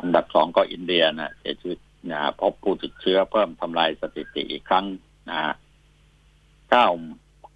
[0.00, 1.78] อันดับสองก็อินเดียนะเสียชีวิต
[2.12, 4.86] นะพบผู้ติดเชื้อเพิ่มทำลายสถิติอีกครั้ง
[5.30, 5.40] นะ
[6.70, 6.88] เก้า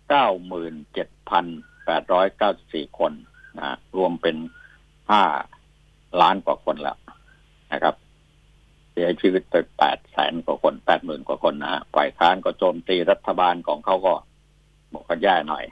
[0.08, 1.46] เก้าหมื่นเจ็ดพัน
[1.84, 3.12] แปดร้อยเก้าสี่คน
[3.58, 4.36] นะรวมเป็น
[5.10, 5.22] ห้า
[6.20, 6.98] ล้านกว่าคนแล้ว
[7.72, 7.94] นะครับ
[8.92, 14.14] เสียชีวิตไปแปดแสนกว่าคนแปดหมื่นกว่าคนนะฝ่ายค้านก็โจมตีรัฐบาลของเขาก็
[14.92, 15.64] บอกว่าแย่หน่อย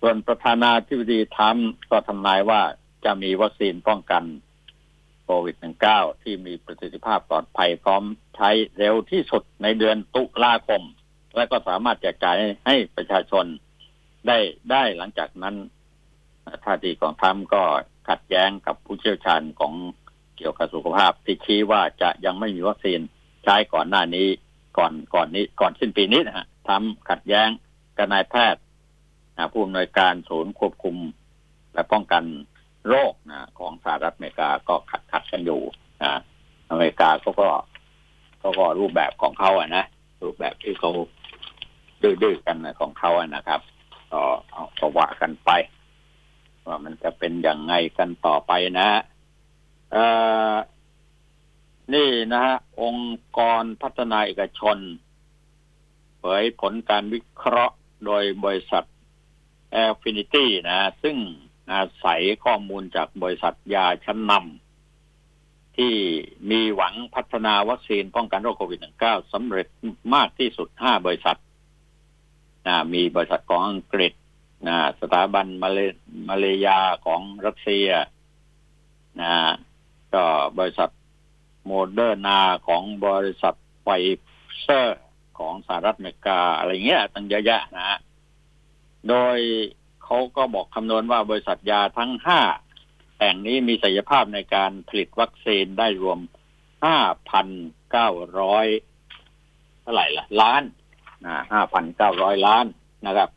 [0.00, 2.60] ส่วนประธานาธิบดีทรัมป์ก็ทำนายว่า
[3.04, 4.22] จะมีวัคซีนป้องกัน
[5.24, 5.56] โควิด
[5.90, 8.02] -19 ที่มีประสิทธิภาพปลอดภัยพร้อม
[8.36, 10.82] ใช้เร็วที่สุดในเดือนตุลาคม
[11.36, 13.44] และก็สามารถแจกจ่ายให้ประชาชน
[14.26, 14.38] ได้
[14.70, 15.54] ได้หลังจากนั้น
[16.64, 17.62] ท่าทีของทรัมป์ก็
[18.08, 19.72] ขัดแย้งกับผู้เชี่ยวชาญของ
[20.36, 23.00] เกี่ยวกับสุขภาพที่ชี้ว่าจะยังไม่มีวัคซีน
[23.44, 24.28] ใช้ก่อนหน้านี้
[24.78, 27.48] ก่อนก่อนนี้ก่อนสิ้นปีนี้นะฮะทำขัดแย้ง
[27.96, 28.62] กับนายแพทย์
[29.52, 30.96] ผู้อำนวยการศูนย์ควบคุม
[31.74, 32.24] และป้องกัน
[32.88, 35.62] โรคนะของสหรัฐอเมริกาก็ขัดขัดกันอยู่
[36.02, 36.12] นะ
[36.70, 37.48] อเมริกาก็ก็
[38.42, 39.84] ก็ก็รูปแบบของเขาอะนะ
[40.22, 40.92] รูปแบบที่เขา
[42.02, 43.60] ดื้อๆกันของเขาอะนะครับ
[44.12, 45.50] ก็เอาประวะกันไป
[46.66, 48.88] ว่ามันจะเป็นอย่างไงกันต่อไปนะ
[49.92, 50.04] เอ่
[50.52, 50.54] อ
[51.94, 54.78] นี่นะฮะองค์กรพัฒนาเอกชน
[56.18, 58.84] เผยผลการวิเคราะห์โดยบริษัท
[59.82, 61.16] Affinity นะ ซึ่ง
[61.72, 65.94] อาศัยข้อมูลจากบริษัทยาชั้นนำที่
[66.50, 69.66] มีหวังพัฒนาวัคซีนป้องกันโรคโควิด -19 สำเร็จ
[70.14, 71.38] มากที่สุด5บริษัท
[72.66, 74.12] นะมีบริษัทของอังกฤษ
[74.68, 75.78] นะสถาบันมาเล
[76.28, 77.88] มาเลยาของรัสเซีย
[79.20, 79.34] นะ
[80.14, 80.24] ก็
[80.58, 80.90] บริษัท
[81.66, 83.88] โมเดอร์นาของบริษัทไฟ
[84.60, 85.00] เซอร์
[85.38, 87.98] ของสหรัฐอเมริกาอะไรเงี้ยตั้งเยอะแยะนะฮะ
[89.08, 89.38] โดย
[90.04, 92.40] เขาก็บอกคำนวณว่าบริษัทยาทั้งห้า
[93.20, 96.18] แห่งนี้มีศักยภาพในการผลิตวัคซีนได้รวม
[96.84, 96.98] ห้า
[97.30, 97.48] พัน
[97.90, 98.66] เก้าร้อย
[99.82, 100.62] เท่าไหร่ละล้าน
[101.24, 102.66] นะห้าพันเก้าร้อยล้าน
[103.06, 103.30] นะครับ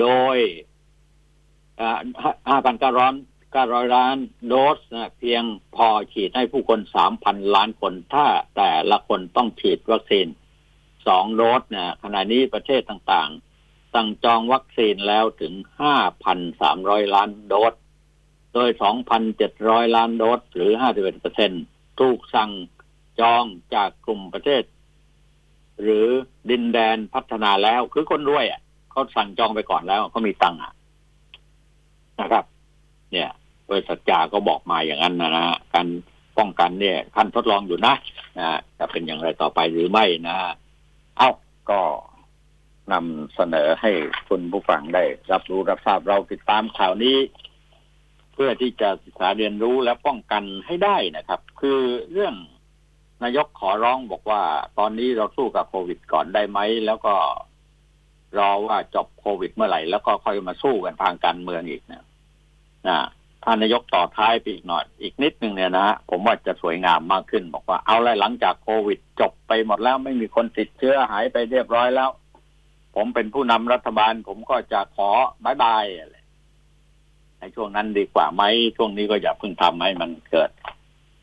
[0.00, 0.36] โดย
[2.48, 3.12] ห้าพันเก้าร้อย
[3.52, 5.42] 900ล้านโดสนะเพียง
[5.76, 6.80] พอฉีดให้ผู้คน
[7.16, 10.26] 3,000ล้านคนถ้าแต่ละคนต้องฉีดวัคซีน
[10.80, 13.49] 2โดสนะขณะนี้ประเทศต่างๆ
[13.94, 15.54] สั่งจองวัคซีนแล้วถึง
[16.34, 17.74] 5,300 ล้านโดส
[18.54, 18.70] โดย
[19.32, 21.52] 2,700 ล้านโดส หรือ 51เปอร์เซ็น
[22.00, 22.50] ถูกสั่ง
[23.20, 24.62] จองจากกลุ่มประเทศ
[25.82, 26.06] หรือ
[26.50, 30.72] ดินแดนพัฒนาแล้ว คือคนรวยอะเขาสั่งจองไปก่อนแล้วเขามีตังค์อะ
[32.20, 32.44] นะครับ
[33.12, 33.30] เนี่ย
[33.68, 35.86] บริษัทจาก็บอกมาอย่างนั้นนะนะการ
[36.38, 37.94] ป้องกันเนี่ยขั้นทดลองอยู่นะ
[38.38, 40.36] นะจะเป็นอย่างไรต่อไปหรือไม่นะ
[41.16, 41.30] เอ้า
[41.70, 41.80] ก็
[42.92, 43.90] นำเสนอให้
[44.28, 47.16] คุณผู้ฟังได้ รับรู้รับทราบเราติดตามข่าวนี้
[48.34, 51.80] เพื่อที่จะศึกษาเรียนรู้และป้องกันให้ได้นะครับ คือ
[52.12, 52.34] เรื่อง
[53.22, 54.42] นายกขอร้องบอกว่า
[54.78, 57.14] ตอนนี้เราสู้กับโควิดก่อนได้ไหม แล้วก็
[58.38, 62.04] รอว่าจบโควิดเมื่อไหร่ แล้วก็ค่อยมาสู้กันทางการเมืองอีกนะ
[62.88, 62.98] นะ
[63.44, 72.10] ท่านนายกต่อท้ายไปอีกหน่อย อีกนิดนึงเนี่ยนะผมว่าจะสวยงามมากขึ้น บอกว่าเอาละหลังจากโควิดจบไปหมดแล้วไม่มีคนติดเชื้อหายไปเรียบร้อยแล้ว
[72.94, 75.10] ผมเป็นผู้นำรัฐบาล ผมก็จะขอ
[75.44, 76.16] บายบายอะไร
[77.40, 78.42] ในช่วงนั้นดีกว่าไหม
[78.76, 80.50] ช่วงนี้ก็อย่าเพิ่งทำให้มันเกิด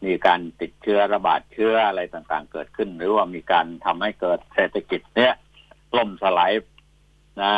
[0.06, 5.34] มีการติดเชื้อระบาดเชื้ออะไรต่างๆ เกิดขึ้น หรือว่ามีการทำให้เกิดเศรษฐกิจเนี้ย
[5.98, 6.52] ล่มสลาย
[7.42, 7.52] นะ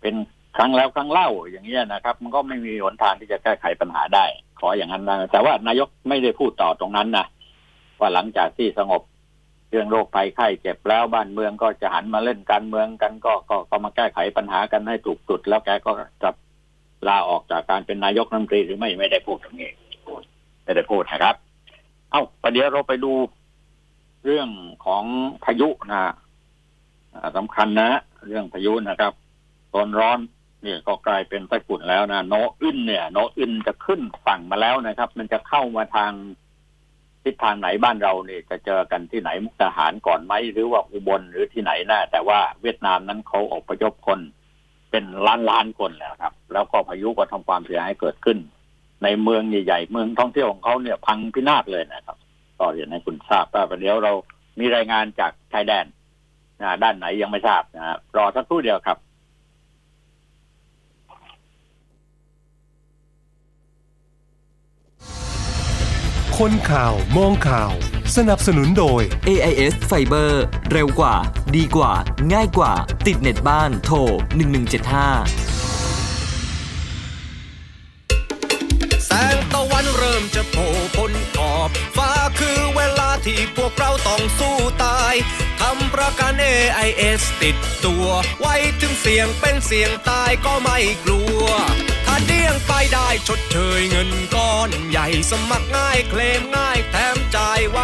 [0.00, 0.14] เป็น
[0.56, 4.24] ครั้งแล้วครั้งเล่าอย่างเงี้ยนะครับ มันก็ไม่มีหนทางที่จะแก้ไขปัญหาได้
[4.60, 7.26] ขออย่างนั้นนะแต่ว่านายกไม่ได้พูดต่อตรงนั้นนะ
[7.98, 9.02] ว่าหลังจากที่สงบ
[9.72, 16.30] เรื่องโรคภัยไข้เจ็บแล้วบ้านเมืองก็จะหันมาเล่นการเมืองกันก็ก็ก็มาแก้ไขปัญหากันให้ถูกจุด แล้วแกก็จะ
[17.08, 19.70] ลาออกจากการเป็นนายกรัฐมนตรีหรือไม่ไม่ได้พูดตรงนี้
[20.64, 21.36] ไม่ได้พูดนะครับ
[22.10, 23.12] เอ้าประเดี๋ยวเราไปดู
[24.24, 24.48] เรื่อง
[24.86, 25.04] ของ
[25.44, 26.02] พายุนะ
[27.36, 29.12] สำคัญนะ เรื่องพายุนะครับ
[29.74, 30.18] ตอนร้อน
[30.62, 36.12] เนี่ยก็กลายเป็นไต้ฝุ่นแล้วนะโนอึนเนี่ย โนอึนจะขึ้นฝั่งมาแล้วนะครับ มันจะเข้ามาทาง
[37.24, 44.20] ทิศทางไหนบ้านเราเนี่ยจะเจอกันที่ไหนมุกดาหารก่อนไหมหรือว่าอุบลหรือที่ไหนนะแต่ว่าเวียดนามนั้นเขาอพยพคน
[44.90, 48.38] เป็นล้านล้านคนแล้วครับ แล้วก็พายุก็ทำความเสียหายเกิดขึ้น
[49.02, 52.16] ในเมืองใหญ่ๆเมืองท่องเที่ยวของเขาเนี่ยพังพินาศเลยนะครับ
[52.58, 54.12] ก็เรียนให้คุณทราบว่าประเดี๋ยวเรา
[54.58, 55.84] มีรายงานจากชายแดน
[56.60, 58.98] นด้านไหนยังไม่ทราบนะรอสักครู่เดียวครับ
[66.48, 67.72] คนข่าว มองข่าว
[68.16, 70.30] สนับสนุนโดย AIS Fiber
[70.72, 71.14] เร็วกว่า
[71.56, 71.92] ดีกว่า
[72.32, 72.72] ง่ายกว่า
[73.06, 74.02] ติดเน็ตบ้าน โทร 1175
[79.06, 85.14] แสงตะวันเริ่มจะโผล่พ้นขอบ ฟ้าคือเวลาที่พวกเราต้องสู้ตาย
[85.60, 88.06] ทำประกัน AIS ติดตัว
[88.40, 91.42] ไว้ถึงเสียงเป็นเสียงตายก็ไม่กลัว
[92.01, 97.78] ถ้า เดี้ยงไปได้ชดเชยเงินก้อนใหญ่สมัครง่ายเคลมง่ายแถมจ่ายไว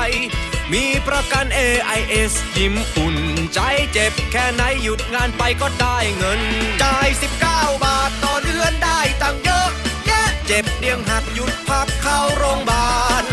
[0.73, 3.17] มีประกัน AIS ยิ้มอุ่น
[3.55, 3.61] ใจ
[3.93, 6.41] เจ็บแค่ไหนหยุดงานไปก็ได้เงิน
[6.83, 7.09] จ่าย
[7.47, 9.71] 19 บาทต่อเดือนได้ตังเยอะ
[10.07, 12.91] แยะเจ็บเดียงหักหยุดพักเข้าโรงพยาบา
[13.23, 13.25] ล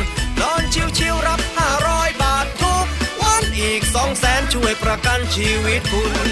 [4.56, 6.30] ช่วยประกันชีวิตคุณ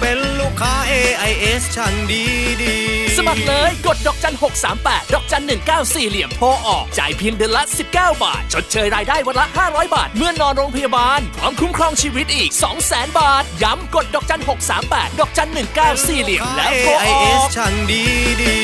[0.00, 2.24] เป็นลูกค้า AIS ช่างดี
[2.62, 2.76] ดี
[3.18, 4.34] สมัครเลยกดดอกจัน
[4.74, 5.42] 638 ดอกจัน
[5.76, 12.50] 194 เหลี่ยมโทรออก จ่ายเพียงเดือนละ 19 บาท ชดเชยรายได้วันละ 500 บาท เมื่อนอนโรงพยาบาล พร้อมคุ้มครองชีวิตอีก
[12.84, 14.42] 200,000 บาท ย้ำกดดอกจัน
[14.80, 15.48] 638 ดอกจัน
[15.86, 18.04] 194 เหลี่ยมแล้วโทรอ AIS อกช่างดี
[18.42, 18.54] ดี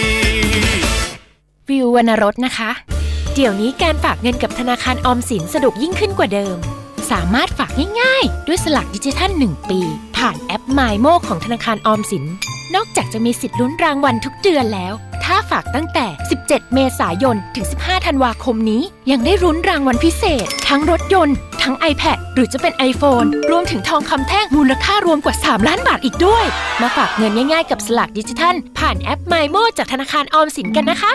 [1.68, 2.71] วิววรรณรสนะคะ
[3.35, 6.59] เดี๋ยวนี้การฝากเงินกับธนาคารออมสินสะดวกยิ่งขึ้นกว่าเดิม
[7.11, 9.81] สามารถฝากง่ายๆ ด้วยสลักดิจิทัล 1 ปี
[10.16, 12.25] ผ่านแอป m y m o ของธนาคารออมสิน
[12.75, 14.92] นอกจากจะมีสิทธิ์ลุ้นรางวัลทุกเดือนแล้ว
[15.25, 16.07] ถ้าฝากตั้งแต่
[16.40, 26.44] 17 เมษายน ถึง 15 ธันวาคมนี้ ยังได้รุ้นรางวัลพิเศษ ทั้งรถยนต์ ทั้ง iPad หรือจะเป็น iPhone รวมถึงทองคำแท่งมูลค่ารวมกว่า 3 ล้านบาทอีกด้วย
[26.81, 31.12] มาฝากเงินง่ายๆ กับสลักดิจิทัล ผ่านแอป m y m o จากธนาคารออมสินกันนะคะ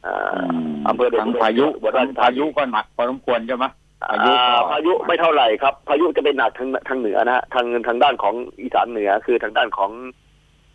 [0.06, 0.40] อ่า
[0.88, 3.66] อำเภอเดชทั้งอุดมพายุอุบลราชธานีพายุก็หนักพอสมควรใช่ไหม
[4.10, 9.92] พายุก็อ่าพายุไม่เท่าไหร่ครับ พายุจะเป็นหนักทางทางเหนือนะฮะทางทางด้านของอีสานเหนือคือทางด้านของ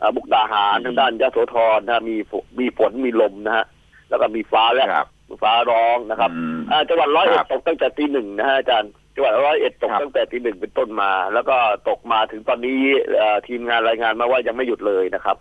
[0.01, 3.65] อ่ามุกดาหารทางด้านยะโสธรนะฮะมีฝนมีฝนมีลมนะฮะ
[4.09, 5.09] แล้วก็มีฟ้าและครับ
[5.43, 11.57] ฟ้าร้องนะครับอืมอ่าจังหวัดร้อยเอ็ดครับตกตั้งแต่ตีหนึ่งนะฮะอาจารย์จังหวัดร้อยเอ็ดตกครับตั้งแต่ตีหนึ่งเป็นต้นมา แล้วก็
[11.89, 12.81] ตกมาถึงตอนนี้
[13.17, 15.37] เอ่อทีมงานรายงานมาว่ายังไม่หยุดเลยนะครับ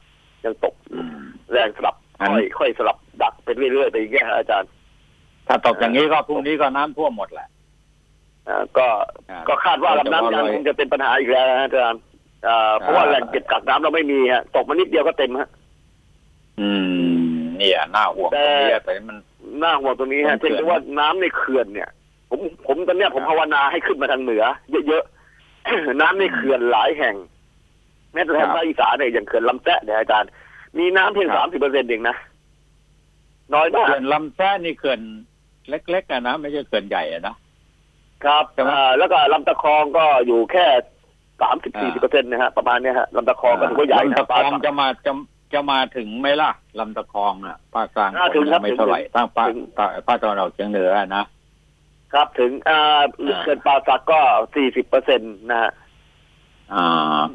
[0.45, 1.11] ยังตกอืม
[1.51, 4.69] แรงสลับงั้นค่อยค่อยสลับดักไปเรื่อยๆไปอย่างเงี้ยฮะอาจารย์
[5.47, 7.50] ถ้าตกอย่างนี้ก็พรุ่งนี้ก็น้ำท่วมหมดแหละอ่า
[8.77, 8.87] ก็
[9.31, 12.01] อ่าก็คาดว่าเราจะลำน้ำยังว่าร้อยคงจะเป็นปัญหาอีกแล้วนะอาจารย์
[12.47, 15.49] อ่าเพราะว่าอ่าแหล่งเก็บกักน้ำเราไม่มีฮะตกมานิดเดียวก็เต็มฮะ
[16.59, 16.69] อื
[17.33, 19.17] ม เนี่ยน่าห่วงตแต่รงนี้แต่มัน
[19.63, 21.89] น่าห่วงตรงนี้ต้ฮะองเขื่เช่นอนว่าน้ำในเขื่อนเนี่ย
[22.29, 24.43] ผมผมตอนเนี้ยผมครับภาวนาให้ขึ้นมาทางเหนือ
[24.87, 27.15] เยอะๆน้ำในเขื่อนหลายแห่ง
[28.13, 30.29] แม้แต่ทางภาคอีสานเนี่ยอย่างเขื่อนลำแตะเนี่ยอาจารย์
[30.77, 32.15] มีน้ำเพียงครัสาบมสิบเปอร์เซ็นต์เองนะ
[33.53, 34.99] น้อยมากเขื่อนลำแท้นี่เขื่อน
[35.69, 37.35] เล็กๆอะนะไม่ใช่เขื่อนใหญ่อะนะ
[38.25, 40.65] ครับใช่ไหมอ่าแล้วก็ลำตะคองก็อยู่แค่
[41.41, 45.11] สามสิบอ่าสี่สิบเปอร์เซ็นต์นะฮะประมาณเนี้ยฮะลำตะคองก็ถือว่าใหญ่ลำนะตะคองจะมาจะ
[45.53, 51.25] จะมาถึงไหมล่ะลำตะคองอะภาคกลางอ่าถึงครับไม่เท่าไหร่ถึงทางภาคถึงภาคภาคตะวันออกเฉียงเหนืออะนะ
[52.13, 54.19] ครับถึงอ่าอ่าเขื่อนป่าสักก็
[54.55, 55.80] สี่สิบเปอร์เซ็นต์นะฮะอ่า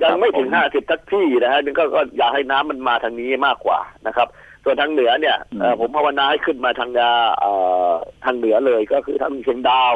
[0.02, 4.28] ยังไม่ถึงครับห้าสิบสักที่นะฮะนึงก็ก็อยากให้น้ำมันมาทางนี้มากกว่านะครับ
[4.64, 7.50] ส่วนทางเหนือเนี่ยเอ่อผมภาวนาให้ขึ้นมาทางเอ่
[7.88, 7.92] อ
[8.24, 9.92] ทางเหนือเลยก็คือทางเชียงดาว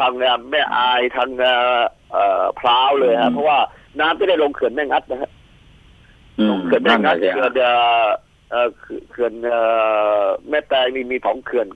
[0.00, 0.12] ทาง
[0.50, 1.80] แม่อายทางเอ่อ
[2.12, 3.58] เอ่อพร้าวเลยฮะเพราะว่า
[4.00, 5.30] น้ำจะได้ลงเขื่อนแม่งัดนะฮะ
[6.38, 8.06] อืลมงเขื่อนแม่นั่นงัน่ะดสิเขื่อนเอ่อ
[8.50, 8.68] เอ่อ
[9.10, 9.60] เขื่อนเอ่
[10.22, 11.66] อแม่แตงนี่มีสองเขื่อน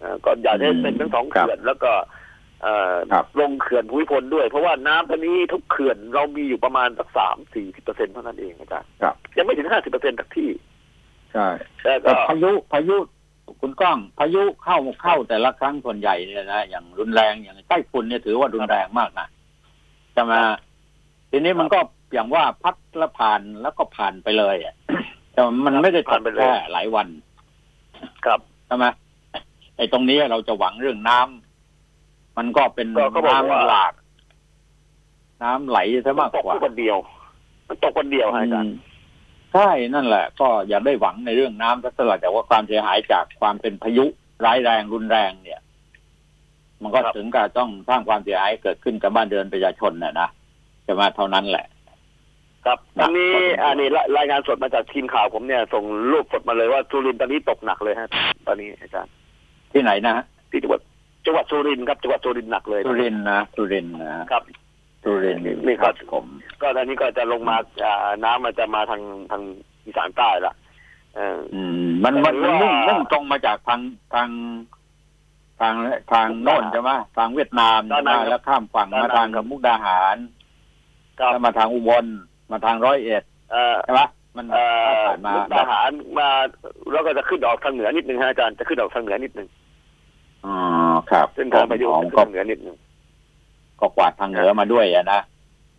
[0.00, 2.17] เอ่อก็อยากให้เป็นทั้งสองเขื่อนแล้วก็เอ่อครับ
[3.40, 10.50] ลงเขื่อนภูมิพลด้วย เพราะว่าน้ำตอนนี้ทุกเขื่อนเรามีอยู่ประมาณสักสามสี่สิบเปอร์เซ็นต์เท่านั้นเองอาจารย์ครับยังไม่ถึงห้าสิบเปอร์เซ็นต์จากที่
[11.32, 11.48] ใช่
[11.82, 12.96] แต่แต่ก็พายุพายุ
[13.60, 19.26] คุณก้องพายุเข้าเข้าแต่ละครั้งส่วนใหญ่เนี่ยนะอย่างรุนแรงอย่างใต้ฝุ่นเนี่ยถือว่ารุนแรงมากนะ
[20.14, 20.32] ใช่ไหม
[21.30, 21.78] ทีนี้มันก็
[22.12, 24.74] อย่างว่าพัดแล้วผ่านแล้วก็ผ่านไปเลยอะ
[25.32, 27.08] แต่มันไม่ได้ตกแค่หลายวัน
[28.24, 28.86] ครับใช่ไหม
[29.76, 31.47] ไอ้ตรงนี้เราจะหวังเรื่องน้ำ
[32.38, 33.92] มันก็เป็นก็เขาบอกว่าน้ำหลาก
[35.42, 36.96] น้ำไหลซะมากตกกว่าวันเดียว
[37.68, 38.76] มันตกวันเดียวฮะอาจารย์
[39.54, 44.04] ใช่นั่นแหละ ก็อย่าได้หวังในเรื่องน้ำสักเท่าไหร่แต่ว่าความเสียหายจากความเป็นพายุ
[44.44, 45.60] ร้ายแรงรุนแรงเนี่ย
[46.82, 50.28] มันก็ครับถึงกับต้องสร้างความเสียหายเกิดขึ้นกับบ้านเรือนประชาชนน่ะนะ
[50.86, 51.66] จะมาเท่านั้นแหละ
[52.64, 58.08] ครับครับอันนี้ครับ อันนี้รายรายงานสดมาจากทีมข่าวผมเนี่ย ส่งรูปสดมาเลยว่าสุรินทร์ตอนนี้ตกหนักเลยฮะ
[58.46, 59.12] ตอนนี้อาจารย์
[59.72, 60.80] ที่ไหนนะฮะที่จังหวัด
[61.28, 64.42] จังหวัดสุรินทร์ครับจังหวัดสุรินทร์หนักเลยสุรินทร์นะสุรินทร์นะครับ
[65.04, 66.24] สุรินทร์นี่ครับผม
[66.60, 69.42] ก็ตอนนี้ก็จะลงมาอ่าน้ำมันจะมาทางทาง
[69.84, 70.54] อีสานใต้ละ
[71.16, 73.80] เอออืมมันมันมันแต่ว่ามุ่งมุ่งตรงมาจากทาง
[74.14, 74.28] ทาง
[75.60, 75.74] ทาง
[76.12, 80.16] ทางโน่นใช่ไหมทางเวียดนามด้านนั้นใช่ไหมแล้วข้ามฝั่งด้านนั้มานทางครับมุกดาหาร
[81.20, 82.04] ครับแล้วมาทางอุบล
[82.52, 84.02] มาทางร้อยเอ็ดเอ่อใช่ไหม
[84.36, 86.28] มันเอ่อผ่านมามุกดาหารมา
[86.92, 89.48] แล้วก็จะขึ้นออกทางเหนือนิดนึงฮะอาจารย์จะขึ้นออกทางเหนือนิดนึง
[90.46, 90.56] อ๋อ
[91.12, 92.76] ครับเส้นทางพายุของจะขึ้นก็ทางเหนือนิดนึง
[93.80, 95.20] ก็กวาดทางเหนือมาด้วยอะนะ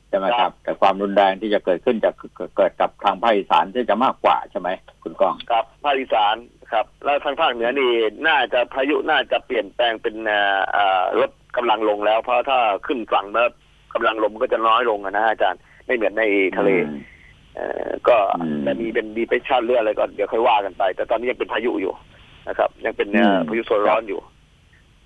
[0.10, 2.12] ใช่ไหมคครัรับบแต่ความรุนแรงที่จะเกิดขึ้นจะ
[2.58, 4.70] เกิดกับทางภาคอีสานที่จะมากกว่าใช่ไหม
[5.04, 6.36] คุณก้องครับภาคอีสาน
[6.72, 7.92] ครับ แล้วทางภาคเหนือนี่
[8.28, 13.50] น่าจะพายุน่าจะเปลี่ยนแปลงเป็นเอ่อเอ่อลดกำลังลงแล้ว เพราะถ้าขึ้นฝั่งแล้ว
[13.94, 16.24] กำลังลมก็จะน้อยลงอะนะฮะอาจารย์ไม่เหมือนใน
[16.58, 17.00] ทะเลอืม
[17.56, 21.94] เอ่อก็อืมจะมีเป็นดีเปรสชันเรื่องอะไรก็เดี๋ยวค่อยว่ากันไป แต่ตอนนี้ยังเป็นพายุอยู่
[22.48, 24.20] นะครับ ยังเป็นเอ่ออืมพายุโซนร้อนอยู่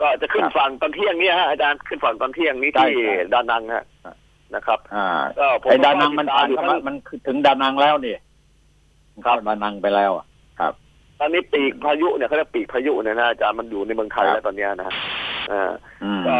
[0.02, 3.86] ก็จะขึ้นครับฝั่งตอนเที่ยงนี้ฮะอาจารย์ขึ้นฝั่งตอนเที่ยงนี้ใช่ที่ใช่ดานังฮะ
[4.56, 5.08] นะครับ อ่า
[5.40, 6.96] ก็ผมไอ้ดานังมันก็ผ่านติดตเข้าอยู่มาทั้งมัน
[7.28, 8.16] ถึงดานังแล้วนี่
[9.26, 10.26] ครับ เข้าดานังไปแล้วอะ
[10.60, 10.74] ครับ
[11.20, 14.96] ตอนนี้ปีกพายุเนี่ยเขาเรียกปีกพายุเนี่ยนะอาจารย์มันอยู่ในเมืองไทยครับ แล้วตอนเนี้ยนะฮะ
[15.52, 15.72] อ่า
[16.04, 16.38] อืม ก็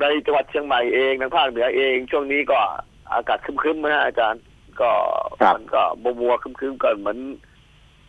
[0.00, 2.58] ในจังหวัดเชียงใหม่เองทางภาคเหนือเอง ช่วงนี้ก็
[3.12, 4.42] อากาศครึ้มๆนะฮะอาจารย์
[4.80, 4.90] ก็
[5.40, 7.18] ครับ มันก็มัวมัวๆครึ้มๆก็เหมือน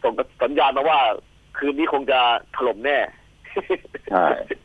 [0.03, 0.99] ส่งสัญญาณมาว่า
[1.57, 2.19] คืนนี้คงจะ
[2.55, 2.97] ถล่มแน่
[4.11, 4.60] ใช่เอ่อ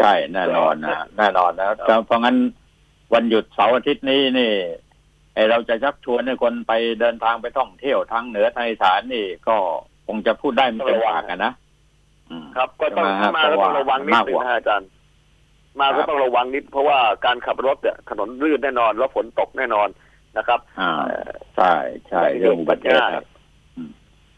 [0.00, 2.36] ใช่แน่นอนนะแน่นอนนะแต่เพราะงั้น
[3.14, 4.52] วันหยุดเสาร์อาทิตย์นี้นี่
[5.34, 9.56] ไอเราจะชักชวนให้คนไปเดินทางไปท่องเที่ยวทางเหนือทางอีสานนี่ก็
[10.06, 11.52] คงจะพูดได้ไม่เต็มปากกันนะ
[12.30, 14.88] อืมครับ ก็ต้องใช่ไหมฮะมาก็ต้องระวังนิดเพราะว่านึงนะฮะอาจารย์
[15.80, 19.88] มาครัก็บต้องระวังนิด เพราะว่าการขับรถเนี่ยถนนลื่นแน่นอนแล้วฝนตกแน่นอน
[20.36, 21.72] นะครับอ่าเอ่อใช่
[22.08, 23.24] ใช่เรื่องอุบัติเหตุครับ
[23.76, 23.90] อืม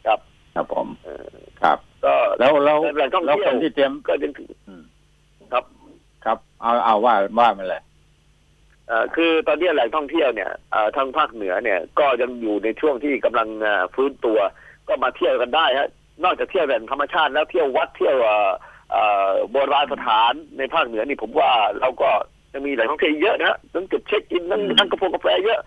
[0.06, 0.18] ครับ
[0.54, 4.32] ครับผมเอ่อครับ ก็แล้วแล้วแหล่งท่องแล้วเที่คยวนที่เตรียมก็ยัง
[4.68, 4.82] อืม
[5.52, 5.64] ครับ
[6.24, 7.82] ครับ เอาเอาว่าว่ามาเลย
[8.88, 14.38] เอ่อคือตอนนี้แหล่งท่องเที่ยวเนี่ยเอ่อทางภาคเหนือเนี่ย ก็ยังอยู่ในช่วงที่กำลังเอ่อฟื้นตัว
[14.88, 15.88] ก็มาเที่ยวกันได้ฮะ
[16.24, 18.50] นอกจากเที่ยวแหล่งธรรมชาติแล้วเที่ยววัดเที่ยวเอ่อ
[18.92, 22.10] เอ่อโบราณสถานในภาคเหนือนี่ผมว่าเราก็
[22.52, 25.60] จะมีแหล่งท่องเที่ยวเยอะนะฮะทั้งจุดเช็คอินทั้งอืมทั้งกระโปรงกาแฟเยอะ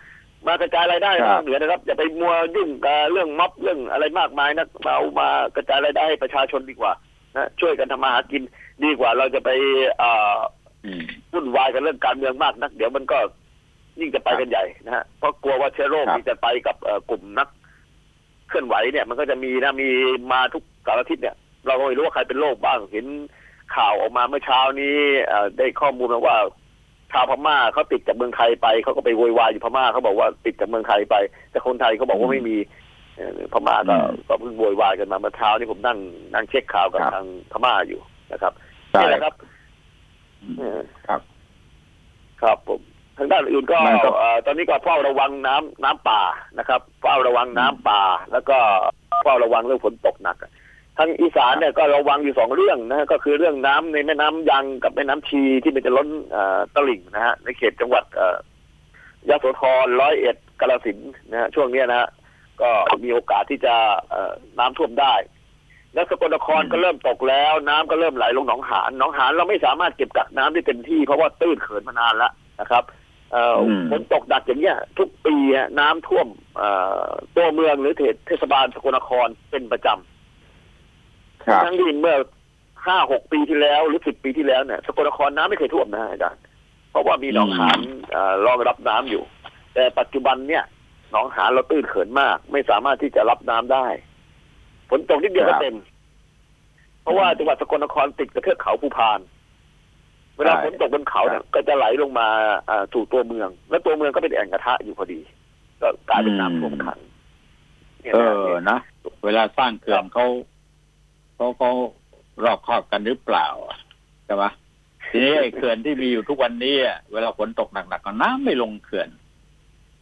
[0.47, 6.93] มากระจายรายได้ครับภาคเหนือนะครับอย่าไปมัวยุ่งกับเรื่องม็อบเรื่องอะไรมากมายนะมาเอามากระจายรายได้ให้ประชาชนดีกว่า
[7.35, 8.43] นะช่วยกันทำมาหากิน
[8.83, 9.49] ดีกว่าเราจะไป
[9.97, 10.37] เอ่อ
[10.85, 11.03] อืม
[11.33, 13.17] วุ่นวายกันเรื่องการเมืองมากนัก เดี๋ยวมันก็
[13.99, 17.47] ยิ่งจะไปกันใหญ่นะฮะเพราะกลัวว่าเชื้อโรคครับที่จะไปกับเอ่อกลุ่มนัก
[18.49, 19.89] เคลื่อนไหวเนี่ย มันก็จะมีนะมี
[20.31, 21.35] มาทุกสารทิศเนี่ย
[21.67, 23.05] เราก็ไม่รู้ว่าใครเป็นโรคบ้างเห็น
[23.75, 26.37] ข่าวออกมาเมื่อเช้านี้เอ่อได้ข้อมูลมาว่า
[27.11, 31.15] ชาวพม่าเขาติดจากเมืองไทยไปเขาก็ไปโวยวายอยู่พม่าเขาบอกว่าติดจากเมืองไทยไป
[31.51, 32.57] แต่คนไทยเขาบอกว่าไม่มี
[33.15, 35.97] เอ่อพม่าก็อืมก็เพิ่งโวยวายกันมาเมื่อเช้านี้ผมนั่ง
[36.33, 37.99] นั่งเช็คข่าวกับครับทางพม่าอยู่
[38.33, 38.64] นะครับใช่
[39.01, 39.35] นี่แหละครับ
[40.41, 41.21] อืมเออครับ
[42.41, 42.81] ครับผม
[43.17, 46.21] ทางด้านอื่นก็มันก็เอ่อตอนนี้ก็เฝ้าระวังน้ำน้ำป่า
[46.57, 48.57] นะครับ เฝ้าระวังน้ำป่า แล้วก็
[49.23, 50.37] เฝ้าระวังเรื่องฝนตกหนัก
[50.97, 58.37] ทางอีสานเนี่ยก็ระวังอยู่สองเรื่องนะฮะก็คือเรื่องน้ำในแม่น้ำยังกับแม่น้ำชีที่มันจะล้นเอ่อตลิ่งนะฮะในเขตจังหวัดเอ่อ
[59.29, 62.09] ยโสธรร้อยเอ็ดกาฬสินธุ์นะฮะช่วงเนี้ยนะฮะ
[62.61, 62.69] ก็
[63.03, 63.75] มีโอกาสที่จะ
[64.09, 65.13] เอ่อน้ำท่วมได้
[65.95, 72.31] แล้วสกลนครก็เริ่มตกแล้ว น้ำก็เริ่มไหลลงหนองหานหนองหานเราไม่สามารถเก็บกักน้ำได้เต็มที่เพราะว่าตื้นเขินมานานแล้ว
[72.61, 72.83] นะครับ
[73.31, 76.27] เอ่ออมฝนตกหนักอย่างเงี้ย ทุกปีอะน้ำท่วม
[76.57, 76.69] เอ่
[77.03, 79.87] อตัวเมืองหรือเทศเทศบาลสกลนครเป็นประจ
[81.45, 82.17] ครับำทั้งที่เมื่อ
[82.87, 86.41] ห้าหกปีที่แล้วหรือสิบปีที่แล้วเนี่ยสกลนครน้ำไม่เคยท่วมนะอาจารย์
[86.91, 87.79] เพราะว่ามีหนองหาน
[88.11, 89.23] เอ่อรองรับน้ำอยู่
[89.73, 90.63] แต่ปัจจุบันเนี่ย
[91.11, 93.87] หนองหานเราตื้นเขินมาก ไม่สามารถที่จะรับน้ำได้
[94.89, 95.75] ฝนตกนิดเดียวครัก็บเต็ม
[97.01, 99.19] เพราะว่าจังหวัดสกลนครติดกับเทือกเขาภูพาน
[100.37, 102.27] เวลาใช่ฝนตกบนเขาเนี่ยครับก็จะไหลลงมา
[102.69, 105.19] อ่าสู่ตัวเมือง และตัวเมืองก็เป็นแอ่งกระทะอยู่พอดี
[105.81, 106.99] ก็กลายเป็นน้ำท่วมขัง
[108.01, 108.77] เนี่ยเอนะอนะ
[109.25, 110.25] เวลาสร้างเขื่อนเขา
[111.35, 111.71] เขาเขา
[112.43, 113.47] รอบคอบกันหรือเปล่า
[114.25, 114.51] ใช่ปะ
[115.09, 119.09] ทีนี้ไอ้เขื่อนที่มีอยู่ทุกวันนี้อะเวลาฝนตกหนักๆก็น้ำไม่ลงเขื่อน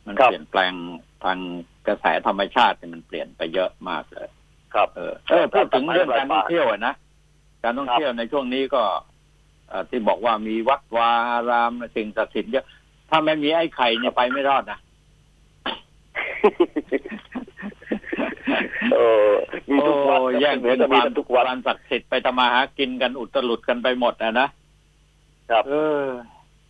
[0.06, 0.74] มันครับเปลี่ยนแปลง
[1.24, 1.38] ทาง
[1.88, 4.30] กระแสธรรมชาติเนี่ยมันเปลี่ยนไปเยอะมากเลย
[4.74, 6.94] ครับเออเออพูดถึงเรื่องการท่องเที่ยวอะนะ
[7.64, 8.84] การท่องเที่ยวในช่วงนี้ก็
[9.70, 12.66] เอ่อที่บอกว่ามีวัดวาอารามสิ่งศักดิ์สิทธิ์เยอะ
[13.10, 14.80] ถ้าไม่มีไอ้ไข่เนี่ยไปไม่รอดนะ
[18.94, 19.00] เอ
[19.30, 19.32] อ
[19.70, 24.48] มีทุกวันโอ้แย่งเหนืกัอนจะคมีวามกันทุกวันความศักดิ์สิทธิ์ไปทำมาหากินกันอุตลุดกันไปหมดอะนะ
[25.50, 26.06] ครับเออ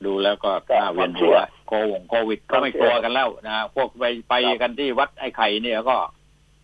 [0.05, 5.95] ดูแล้วก็ครับน่าเวียนความเชื่หัวอโควงโควิดคก็วามไม่เชื่กอลัวกันแล้วนะพวกไปไปครับกันที่วัดไอ้ไข่เนี่ยก็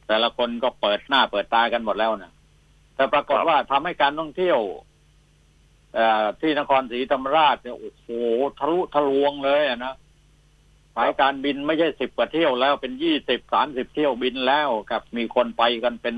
[0.09, 2.33] แต่ละคนก็เปิดหน้าเปิดตากันหมดแล้วนะ
[2.95, 4.59] แต่ปรากฏว่าทำให้การท่องเที่ยว
[5.95, 8.07] เอ่อที่นครศรีธรรมราชเนี่ยโอ้โห
[8.59, 9.93] ทะลุทะลวงเลยอะนะ
[10.95, 16.15] สายการบินไม่ใช่สิบกว่าเที่ยวแล้วเป็นยี่สิบสามสิบเที่ยวบินแล้วครับมีคนไปกันเป็น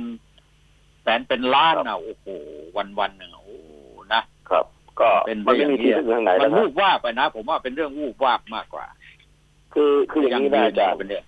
[1.02, 2.26] แสนเป็นล้านอะโอ้โห
[2.78, 3.52] วันวันๆหนึ่งโอ้โห
[4.14, 4.66] นะครับ
[5.00, 8.86] ก็เป็นมันไปอไม่ย่างมีนี้ที่อะพึ่งทางไหนมัแล้นววูนะบวาบไปนะ ผมว่าเป็นเรื่องวูบวาบมากกว่า
[9.74, 11.24] คือคืออย่างนี้นะอาจารย์เป็นเนี่ย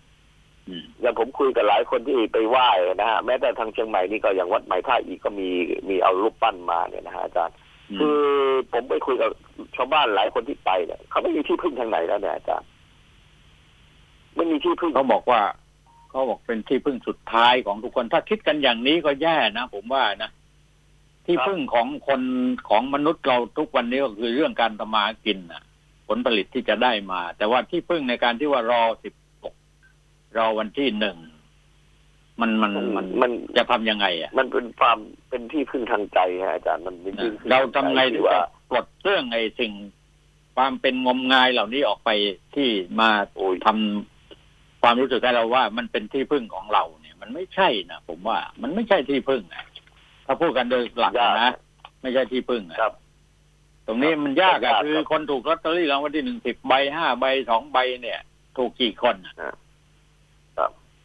[0.68, 5.49] อืมอย่างผมคุยกับหลายคนที่ไปไหว้นะฮะแม้แต่ทางเชียงใหม่นี่ก็อย่างวัดใหม่ท่าอีกก็มี
[5.89, 7.55] มีเอารูปปั้นมาเนี่ยนะฮะอาจารย์
[7.91, 9.30] อืคือมผมไปคุยกับ
[9.76, 12.68] ชาวบ้านหลายคนที่ไปเนี่ยเขาไม่มีที่พึ่งทางไหนแล้วเนี่ยอาจารย์
[14.36, 15.41] ไม่มีที่พึ่งเขาบอกว่า
[16.09, 20.32] เขาบอกเป็นที่พึ่งสุดท้ายของทุกคนถ้าคิดกันอย่างนี้ก็แย่นะผมว่านะ
[21.26, 22.22] ที่พึ่งของคน
[22.70, 25.64] ของมนุษย์เราทุกวันนี้ก็คือเรื่องการทำมาหากินนะ
[26.07, 29.14] ผลผลิตที่จะได้มา แต่ว่าที่พึ่งในการที่ว่ารอสิบ
[30.34, 31.17] หกรอวันที่หนึ่ง
[32.41, 34.97] มันมันมันมันจะทำยังไงอะ มันเป็นความ
[35.29, 39.73] เป็นที่พึ่งทางใจฮะอาจารย์มันเป็นที่พึ่งเราทำไงใจถึที่งว่าจะปลดเรื่องไอ้สิ่ง
[40.55, 42.09] ความเป็นงมงายเหล่านี้ออกไป
[42.55, 42.69] ที่
[42.99, 49.65] มาโอ้ยทำความรู้สึกให้เราว่ามันเป็นที่พึ่งของเราเนี่ย มันไม่ใช่นะผมว่า มันไม่ใช่ที่พึ่งอะ
[50.25, 51.51] ถ้าพูดกันโดยหลักอะนะ
[52.01, 52.93] ไม่ใช่ที่พึ่งอะครับ
[53.88, 58.19] ตรงนี้มันยากครัอะบคือคนถูกลอตเตอรี่รางวัลที่หนึ่งสิบใบห้าใบสองใบเนี่ย
[58.57, 59.55] ถูกกี่คนอะครับ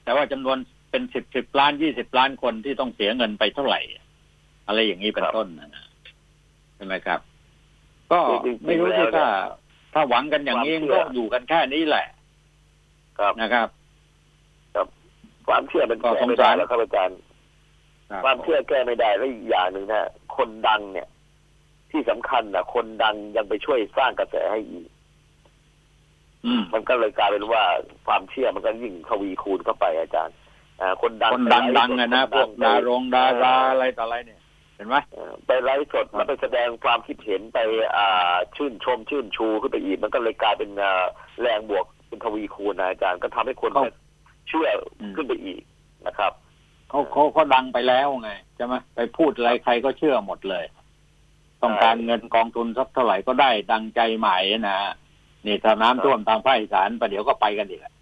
[0.08, 0.58] แต่ว่าจำนวน
[0.90, 3.80] เป็นสิบสิบล้านยี่สิบล้านคนที่ต้องเสียเงินไปเท่าไหร่
[4.66, 5.86] อะไรอย่างนี้เป็นต้นนะนะ
[6.76, 7.20] ใช่ไหมครับ
[8.12, 9.26] ก็จริงๆไม่รู้แล้วที่ถ้า
[9.94, 12.06] ถ้าหวังกันอย่างนี้ความเชื่ก็ออยู่กันแค่นี้แหละ
[13.18, 13.68] ครับนะครับ
[15.48, 17.18] ความเชื่อมันก็แก้สงไม่สาได้รแล้วครับอาจารย์
[18.10, 21.08] ครับความเชื่อแก้ไม่ได้แล้วอีกอย่างหนึ่งนะคนดังเนี่ย
[21.90, 24.97] ที่สำคัญนะคนดังยังไปช่วยสร้างกระแสให้อีกอื
[26.60, 27.62] มมันก็เลยกลายเป็นว่า
[28.06, 30.34] ความเชื่อมันก็ยิ่งทวีคูณเข้าไปอาจารย์
[30.80, 34.40] อ่าคนดังคนดังไปไลดังฟ์สอะนะคพวกดัดางรงดาราอะไรต่ออะไรเนี่ย
[34.76, 37.58] เห็นไหมเออไปไลฟ์สดแล้วไปแสดงความคิดเห็นไป
[37.96, 41.04] อ่าชื่นชมชื่นชูขึ้นไปอีกมันก็เลยกลายเป็นอ่า
[41.42, 43.84] แรงบวกเป็นทวีคูณนะอาจารย์ก็ทำให้คนเขา
[44.48, 44.66] เชื่อ
[45.00, 45.62] อมขึ้นไปอีก
[46.06, 46.32] นะครับ
[46.88, 50.64] เขาเขาเขาดังไปแล้วไงใช่ไหมไปพูดอะไรใครก็เชื่อหมดเลย
[51.62, 54.92] ต้องการเงินกองทุนสักเท่าไหร่ก็ได้ดังใจหมายนะฮะ
[55.46, 57.92] นี่ถ้าน้ำท่วมทางภาคอีสานประเดี๋ยวก็ไปกันอีกอะ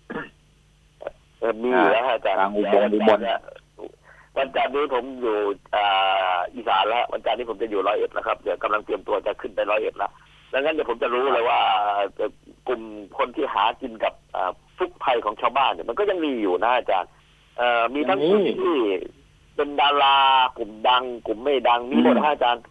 [1.39, 3.37] เออมีอยู่แล้วฮะอาจารย์ทางอุบลอุบลแต่
[4.37, 5.37] วันจันทร์นี้ผมอยู่
[5.77, 10.13] อ่าอีสานแล้ววันจันทร์นี้ผมจะอยู่ร้อยเอ็ดแล้วครับเดี๋ยวกำลังเตรียมตัวจะขึ้นไปร้อยเอ็ดแล้ว
[10.53, 11.59] ดังนั้นเดี๋ยวผมจะรู้เลยว่า
[12.17, 12.31] เอ่อ
[12.69, 12.83] กลุ่ม
[13.19, 17.11] คนที่หากินกับอ่าทุกภัยของชาวบ้านเนี่ยมันก็ยังมีอยู่นะอาจารย์
[17.59, 18.79] เอ่อมีทั้งยังมีกลุ่มที่
[19.57, 20.17] เป็นดารา
[20.59, 22.63] กลุ่มดัง กลุ่มไม่ดังมีหมดนะอาจารย์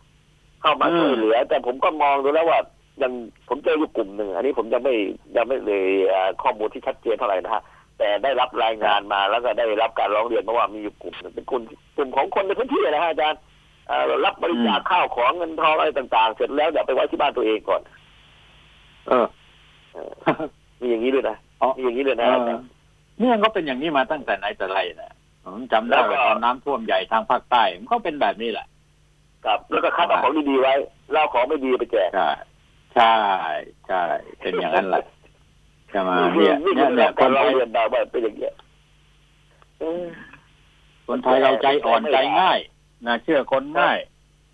[0.61, 2.59] เข้ามาช่วยเหลือ แต่ผมก็มองดูแล้วว่า
[3.01, 3.11] ยัง
[3.49, 4.95] ผมเจออยู่กลุ่มหนึ่งอันนี้ผมยังไม่
[5.37, 7.63] ยังไม่เลยเอ่อข้อมูลที่ชัดเจนเท่าไหร่นะฮะ
[7.97, 11.61] แต่ได้รับรายงานมาแล้วก็ได้รับการร้องเรียนมาว่ามีอยู่กลุ่มหนึ่งเป็นกลุ่ม
[11.97, 13.39] กลุ่มของคนในพื้นที่นะฮะอาจารย์
[13.87, 17.81] เอ่อรับบริจาคข้าวของเงินทองอะไรต่าง ๆ เสร็จแล้วเดี๋ยวไปไว้ที่บ้านตัวเองก่อน
[19.07, 19.25] เออ
[19.93, 20.11] เออ
[20.81, 22.65] มีอย่างนี้ด้วยนะอ๋อมีอย่างนี้ด้วยนะเออาอจารย์
[23.19, 28.67] เนี่ยก็เป็นอย่างนี้มาตั้งแต่ไหนแต่ไรนะผมจำได้แล้วก็ว่าตอนน้ำท่วมใหญ่ทางภาคใต้มันก็เป็นแบบนี้แหละ
[29.45, 30.73] ครับแล้วก็คัดเอาของดีๆไว้
[31.11, 32.09] เล่าของไม่ดีไปแจก
[32.95, 33.13] ใช่
[33.87, 34.01] ใช่
[34.37, 35.03] ใช่เป็นอย่างนั้นแหละ
[35.89, 38.53] ใช่ไหมเนี่ยนี่เนี่ยคือเนี่ยคการนไทร้อยงเรียนมาว่าเป็นอย่างเงี้ย
[39.79, 40.05] เออ
[41.07, 42.59] คนไทยเราใจอ่อนใจง่าย
[43.07, 43.97] นะเชื่อคนง่าย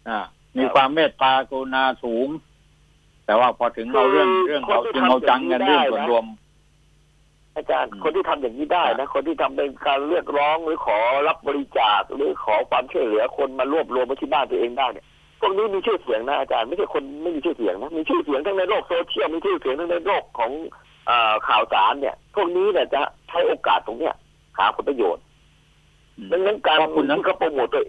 [0.09, 0.19] อ่า
[0.57, 2.27] มีความเมตตากรุณาสูง
[3.25, 6.25] แต่ว่าพอถึงเราเรื่องเรื่องเอาจริงเอาจังกันเรื่องส่วนรวม
[7.55, 15.05] อาจารย์อืมคนที่ทำอย่างนี้ได้นะคนที่ทำเป็นการเรียกร้องหรือขอรับบริจาคหรือขอความช่วยเหลือคนมารวบรวมไว้ที่บ้านตัวเองได้เนี่ย
[15.41, 20.51] พวกนี้มีชื่อเสียงนะอาจารย์ไม่ใช่คนไม่มีชื่อเสียงนะมีชื่อเสียงทั้งในโลกโซเชียลมีชื่อเสียงทั้งในโลกของ
[21.07, 24.15] เอ่อข่าวสารเนี่ย พวกนี้เนี่ยจะใช้โอกาสตรงเนี้ย
[24.57, 25.23] หาผลประโยชน์
[26.31, 27.83] ดังนั้นการเพราะคุณนั้นที่เขาโปรโมทตัว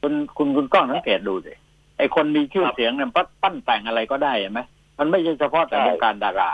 [0.00, 1.52] คุณคุณคุณกล้องสังเกตดูสิ
[1.98, 4.60] ไอคนมีชื่อเสียงเนี่ยปั้นปั้นแต่งอะไรก็ได้เห็นไหม
[4.98, 6.52] มันไม่ใช่เฉพาะแต่ใช่วงการดารา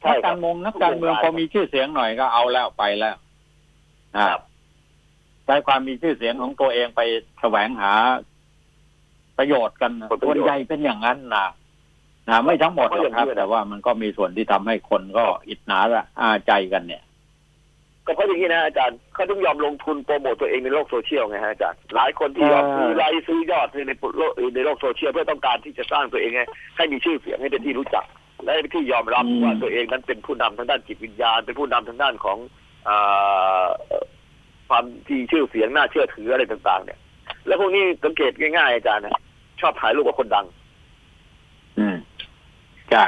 [0.00, 3.16] ใช่นักครักาบรเมองนักการเมืองทุกวงพการอมีชื่อเสียงหน่อยก็เอาแล้วไปแล้ว
[4.16, 4.42] อ่าครับ
[5.46, 7.00] ใช้ความมีชื่อเสียงของตัวเองไป
[7.40, 7.92] แสวงหา
[9.40, 11.46] ประโยชน์กันนะผลประโยชน์ส่วนใหญ่เป็นอย่างนั้นนะ
[12.28, 17.02] นะไม่ทั้งหมดหรอกครับก็อย่างนี้นะแต่ว่ามันก็มีส่วนที่ทำให้คนก็อิจฉาระอาใจกันเนี่ย
[18.06, 26.44] ก็เพราะอย่างนี้นะอาจารย์เขาต้องยอมลงทุนโปรโมทตัวเองในโลกโซเชียลไงฮะอาจารย์หลายคนที่ยอมเออซื้อไลค์ซื้อยอดในโลกในโลกโซเชียลเพื่อต้องการที่จะสร้างตัวเองให้
[26.76, 28.04] ให้มีชื่อเสียงให้เป็นที่รู้จัก
[28.44, 32.38] และเป็นที่ยอมรับว่าตัวเองนั้นเป็นผู้นำทางด้านจิตวิญญาณ เป็นผู้นำทางด้านของ
[32.88, 33.66] อ่า
[34.68, 36.98] ความที่ชื่อเสียงน่าเชื่อถืออะไรต่าง ๆ เนี่ย
[37.46, 39.14] แล้วพวกนี้สังเกตง่ายๆอาจารย์นะ
[39.60, 40.46] ชอบถ่ายรูปกับคนดัง
[41.78, 41.96] อืม
[42.90, 43.04] ใช่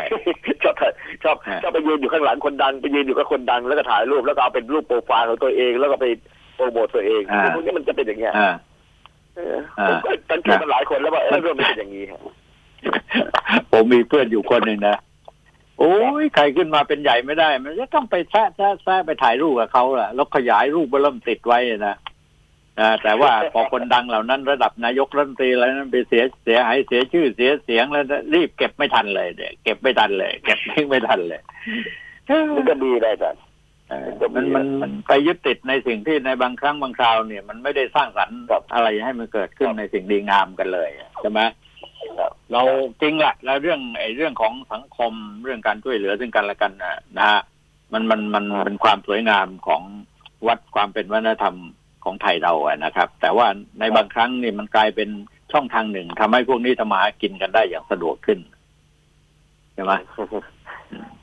[0.63, 0.93] ชอบถ่าย
[1.25, 6.07] ชอบฮะชอบไปยืนอยู่ข้างหลังคนดังไปยืนอยู่กับคนดังแล้วก็ถ่ายรูปแล้วก็เอาเป็นรูปโปรไฟล์ของตัวเองแล้วก็ไป
[6.57, 8.51] โปรโมทตัวเองอ่าพวกนี้มันจะเป็นอย่างเงี้ยอ่า
[9.37, 12.21] เอออ่าผมก็สังเกตมาหลายคนแล้วว่าเออเรื่องมันเป็นอย่างนี้ฮะ
[13.73, 14.97] ผมมีเพื่อนอยู่คนหนึ่งนะ
[15.79, 21.95] โอ้ยใครขึ้นมาเป็นใหญ่ไม่ได้ มันจะต้องไปแซะแซะแซะไปถ่ายรูปกับเขาล่ะ แล้วขยายรูปเริ่มติดไว้นะอ่า
[23.03, 28.05] แต่ว่าพอคนดังเหล่านั้นระดับนายกรัฐมนตรีอะไรนั้นไปเสียเสียหายเสียชื่อเสียเสียงแล้ว
[28.35, 30.59] รีบเก็บไม่ทันเลยเนี่ยเก็บไม่ทันเลย เก็บ
[30.89, 31.41] ไม่ทันเลย
[32.57, 33.43] มันก็ดีได้อาจารย์
[33.89, 41.41] เออมันมันมันไปยึดติดในสิ่งที่ในบางครั้งบางคราวเนี่ย มันไม่ได้สร้างสรรค์ครับอะไรให้มันเกิดขึ้นครับในสิ่งดีงามกันเลยใช่ไหม
[42.19, 42.63] ครับเรา
[43.01, 45.13] จริงแหละแล้วเรื่องไอ้เรื่องของสังคม
[45.43, 47.41] เรื่องการช่วยเหลือซึ่งกันและกันนะนะฮะ
[47.93, 49.83] มันมันมันเป็นความสวยงามของ
[50.47, 51.57] วัดความเป็นวัฒนธรรม
[52.05, 53.47] ของไทยเราอะนะครับ แต่ว่า
[53.81, 55.11] ในบางครั้งนี่มันกลายเป็น
[55.53, 58.39] ช่องทางหนึ่งทำให้พวกนี้ทำมาหากินกันได้อย่างสะดวกขึ้น
[59.75, 59.93] ใช่ไหม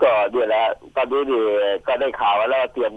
[0.03, 1.41] ก็ด้วยแล้วตอนนี้นี่
[1.87, 2.93] ก็ได้ข่าวแล้วเตรียม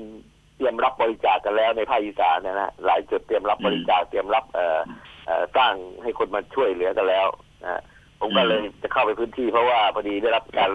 [0.57, 4.78] เตรียมรับบริจาคกันแล้วในภาคอีสานนะฮะหลายจุดเตรียมรับบริจาคเตรียมรับเอ่อ
[5.26, 7.26] เอ่อสร้างให้คนมาช่วยเหลือกันแล้ว
[7.62, 7.83] นะ
[8.20, 10.72] ผมก็เลยจะเข้าไปพื้นที่เพราะว่าพอดีได้รับการ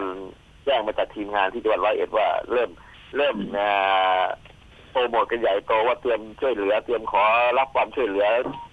[0.66, 2.70] แจ้งมาจากทีมงานที่จังหวัดร้อยเอ็ดว่าเริ่ม
[3.18, 3.70] เริ่มเอ่
[4.20, 4.24] อ
[4.57, 4.57] โป
[5.06, 7.24] รโมทกันใหญ่โตว่าเตรียมช่วยเหลือ เตรียมขอ
[7.58, 8.28] รับความช่วยเหลือ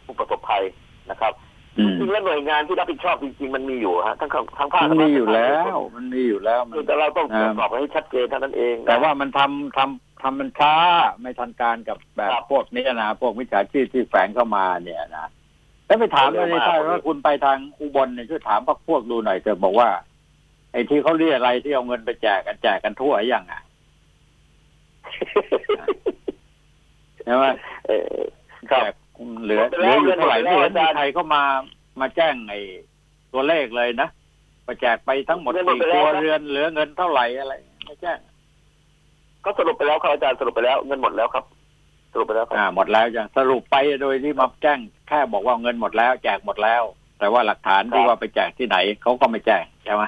[0.04, 0.64] ผู้ประสบภัย
[1.10, 1.32] นะครับ
[1.78, 10.74] อืมจริงๆแล้วหน่วยงานที่รับผิดชอบจริงๆมันมีอยู่ฮะทั้งข้างทั้งภาคมันมีอยู่แล้ว มันมีอยู่แล้วมันแต่เราต้องตรวจสอบให้ชัดเจนเท่านั้นเองนะแต่ว่ามันทำทำทำมันช้า
[11.20, 15.28] ไม่ทันการกับแบบครับพวกนี้นะพวกมิจฉาชีพที่แฝงเข้ามาเนี่ยนะ
[15.86, 19.88] แล้วไปถามเลยถ้าว่าคุณไปทางอุบลเนี่ยช่วยถามพวกพวกดูหน่อยเถอะบอกว่า
[20.72, 23.62] ไอ้ที่เขาเรียกอะไรที่เอาเงินไปแจกกันแจกกันทั่วยังอะ
[27.24, 27.46] ใช่ไหม
[27.86, 28.14] เออ
[28.70, 28.94] ครับแจก
[29.44, 31.42] เหลือเหลืออยู่เท่าไหร่ที่เห็นมีใครเข้ามา
[32.00, 32.60] มาแจ้งไอ้
[33.32, 34.08] ตัวเลขเลยนะ
[34.64, 37.54] ไปแจกไปทั้งหมดกี่ครัวเรือนเหลือเงินเท่าไหร่อะไร
[37.86, 38.18] ไม่แจ้ง
[39.44, 41.44] ก็สรุปไปแล้วครับอาจารย์สรุปไปแล้วเงินหมดแล้วครับ
[42.12, 46.82] สรุปไปแล้วคอ่ารับหมดแล้วจังสรุปไปโดยที่มาแจ้งแค่บอกว่าเงินหมดแล้ว แจกหมดแล้ว
[47.18, 50.02] แต่ว่าหลักฐานที่ว่าไปแจกที่ไหนเขาก็ไม่แจ้งใช่ไหม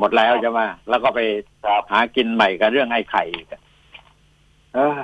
[0.00, 1.20] หมดแล้วใช่ไหมแล้วก็ไป
[1.66, 3.46] ครับหากินใหม่กับเรื่องไอ้ไข่อีก
[4.76, 5.00] เออ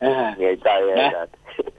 [0.00, 1.32] เออเหนื่อยใจอาจารย์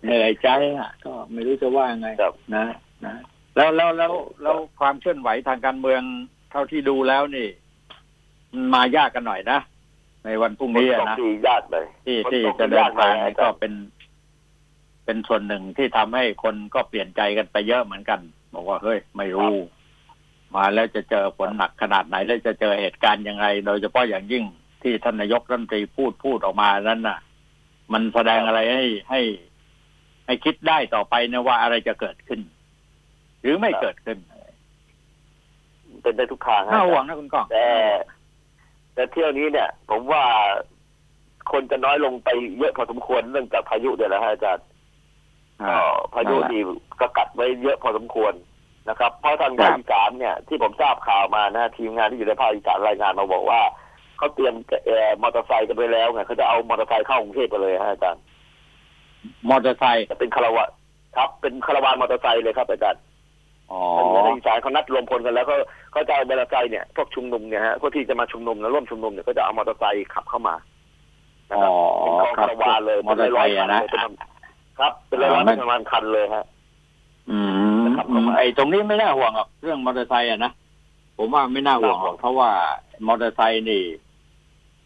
[0.06, 2.66] เหนื่อยใจอะ ก็ไม่รู้จะว่าไงครับนะ
[3.06, 3.16] นะ
[3.56, 6.02] แล้วแล้วแล้วแล้วความเคลื่อนไหวทางการเมือง
[6.52, 7.48] เท่าที่ดูแล้วนี่
[8.54, 9.60] มันมายากกันหน่อยนะ
[10.26, 13.74] ในวันพรุ่งนี้อะนะดียากเลยที่ฝนที่ตกจะเดินทางยากเลยนี่อาจารย์ก็เป็น
[15.06, 18.20] เป็นส่วนหนึ่งที่ทำให้คนก็เปลี่ยนใจกันไปเยอะเหมือนกัน
[18.54, 19.54] บอกว่าเฮ้ย ไม่รู้
[20.56, 24.44] มาแล้วจะเจอฝนหนักขนาดไหน แล้วจะเจอเหตุการณ์ยังไง โดยเฉพาะอย่างยิ่ง
[24.84, 27.20] ที่ท่านนายกรัฐมนตรีพูดพูดออกมานั้นน่ะ
[27.94, 29.22] มันแสดงอะไรให้ให้
[30.26, 32.40] ให้คิดได้ต่อไปนะว่าอะไรจะเกิดขึ้น
[33.42, 34.18] หรือไม่เกิดขึ้น
[36.02, 37.70] เป็นได้ทุกทางฮะน่าห่วงนะคุณก้องแต่
[38.94, 40.24] แต่เที่ยวนี้เนี่ย ผมว่า
[41.52, 44.66] คนจะน้อยลงไปเยอะพอสมควรเนื่องจากพายุเดี๋ยวแล้วฮะอาจารย์
[45.64, 46.62] อ่าก็พายุที่
[47.00, 48.34] ก็กัดไว้เยอะพอสมควร
[48.90, 53.62] นะครับ เพราะทางภาคอีสานเนี่ยที่ผมทราบข่าวมานะทีมงานที่อยู่ในภาคอีสานรายงานมาบอกว่า
[54.18, 54.54] เขาเตรียม
[54.86, 58.24] เอ่อมอเตอร์ไซค์กันไปแล้วไงเขาจะเอามอเตอร์ไซค์เข้ากรุงเทพไปเลยฮะอาจารย์
[59.50, 60.66] มอเตอร์ไซค์จะเป็นคาราวะ
[61.16, 63.02] ครับ เป็นคาราวานมอเตอร์ไซค์เลยครับอาจารย์
[63.72, 63.80] อ๋อ
[64.24, 65.56] ในอีสานเขานัดรวมพลกันแล้วเขา
[65.92, 70.56] เขาจะเอามอเตอร์ไซค์เนี่ยพวกชุมนุมเนี่ยฮะพวกที่จะมาชุมนุมนะร่วมชุมนุมเนี่ยก็จะเอามอเตอร์ไซค์ขับเข้ามา
[71.50, 74.26] นะอ๋ครัอบเป็นกองครับคาราวานเลยมอเตอร์ไซค์อะนะเป็นร้อยๆคัเลย
[74.70, 76.46] เป็นครับ เป็นร้อยอ่าๆไม่ประมาณคันเลยฮะ
[77.30, 80.52] อืมนะครับอืมไอ้ตรงนี้ไม่น่าห่วงหรอกเรื่องมอเตอร์ไซค์อะนะ
[81.18, 82.50] ผมว่าไม่น่าห่วงหรอกเพราะว่า
[83.08, 83.82] มอเตอร์ไซค์นี่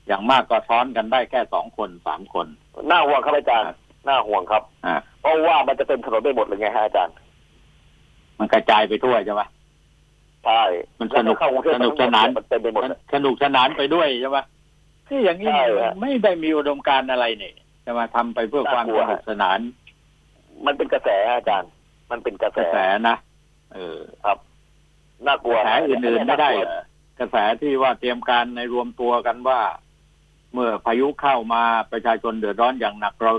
[0.07, 2.47] อย่างมากก็ซ้อนกันได้แค่สองคนสามคน
[2.89, 3.67] น่าห่วงครับอาจารย์
[4.07, 7.15] น่าห่วงครับอ่าเพราะว่ามันจะเต็มถนนไปหมดเลยไงฮะอาจารย์
[8.39, 9.41] มันกระจายไปทั่วใช่ไหม
[10.45, 10.61] ใช่
[10.99, 14.37] มันสนุกแล้วเข้ากรุงเทพสนุกสนานมันเต็มไปหมดมันเลยสนุกสนานไปด้วยใช่ไหม
[15.07, 17.53] ที่อย่างนี้ใช่เนี่ยฮะไม่ได้มีอุดมการณ์อะไรเนี่ย
[17.85, 19.59] จะมาทำไปเพื่อความน่ากลัสวนุกสนาน
[20.65, 21.71] มันเป็นกระแสฮะอาจารย์
[22.11, 22.77] มันเป็นกระกแสระแส
[23.09, 23.17] นะ
[23.73, 24.37] เออครับ
[25.25, 26.81] น่ากกลัวระแสอื่นๆไม่ได้เหรอ
[27.19, 29.59] กระแสที่ว่าเตรียมการในรวมตัวกันว่า
[30.53, 33.33] เมื่อพายุเข้ามาประชาชนเดือดร้อนอย่างหนักเรา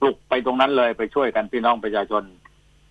[0.00, 2.22] ปลุกไปตรงนั้นเลยไปช่วยกันพี่น้องประชาชน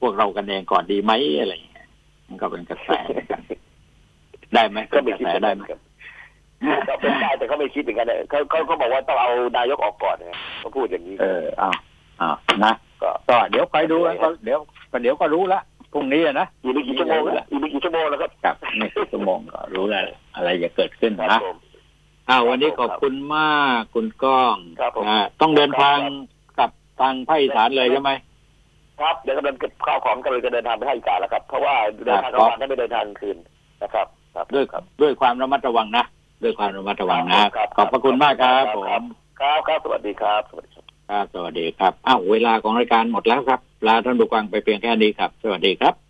[0.01, 1.87] พวกเรากันเองก่อนดีไหมอะไรอย่างเงี้ย
[2.27, 3.41] มันก็เป็นกระแสเหมือนกัน
[4.53, 5.61] ได้ไหมก็เป็นไม่กระคิดแสได้ไหม
[6.89, 11.69] ก็เป็นได้แต่เขาไม่คิดเหมือนกันเนี่ยเขาเขาเขาบอกว่าต้องเอานายกออกก่อนเนี่ยเขาพูดอย่างนี้ เออเอา
[12.19, 12.31] เอา
[12.65, 14.59] นะก็ก็เดี๋ยวคอยดูกันก็เดี๋ยว
[14.91, 15.61] ก็เดี๋ยวก็รู้ละ
[15.93, 20.03] พรุ่งนี้อะนะอีกไม่กี่ชั่วโมงแล้วอีกไม่กี่ชั่วโมงแล้วครับกับไม่กี่ชั่วโมงก็รู้แล้ว
[20.35, 21.57] อะไรจะเกิดขึ้นครับนะผม
[22.29, 25.97] อ้าววันนี้ขอบคุณมากคุณก้องครับผมอ่าต้องเดินทาง
[26.59, 26.69] กับ
[27.01, 28.11] ทางภาคอีสานเลยใช่ไหม
[29.01, 31.75] ครับเดี๋ยวกำลังเก็บข้าวของกำลังจะเดินทางไปให้อีกาแล้วครับ เพราะว่า
[32.05, 33.37] เดินทางกลางวันไม่เดินทางกลางคืน
[33.83, 36.05] นะครับ ครับด้วยครับด้วยความระมัดระวังนะ
[36.43, 39.01] ด้วยความระมัดระวังนะครับขอบพระคุณมากครับผม
[39.41, 46.08] ครับครับสวัสดีครับสวัสดีครับครับสวัสดีครับอ้าวเวลาของรายการหมดแล้วครับลาท่านผู้ฟังไปเพียงแค่นี้ครับ สวัสดีครับ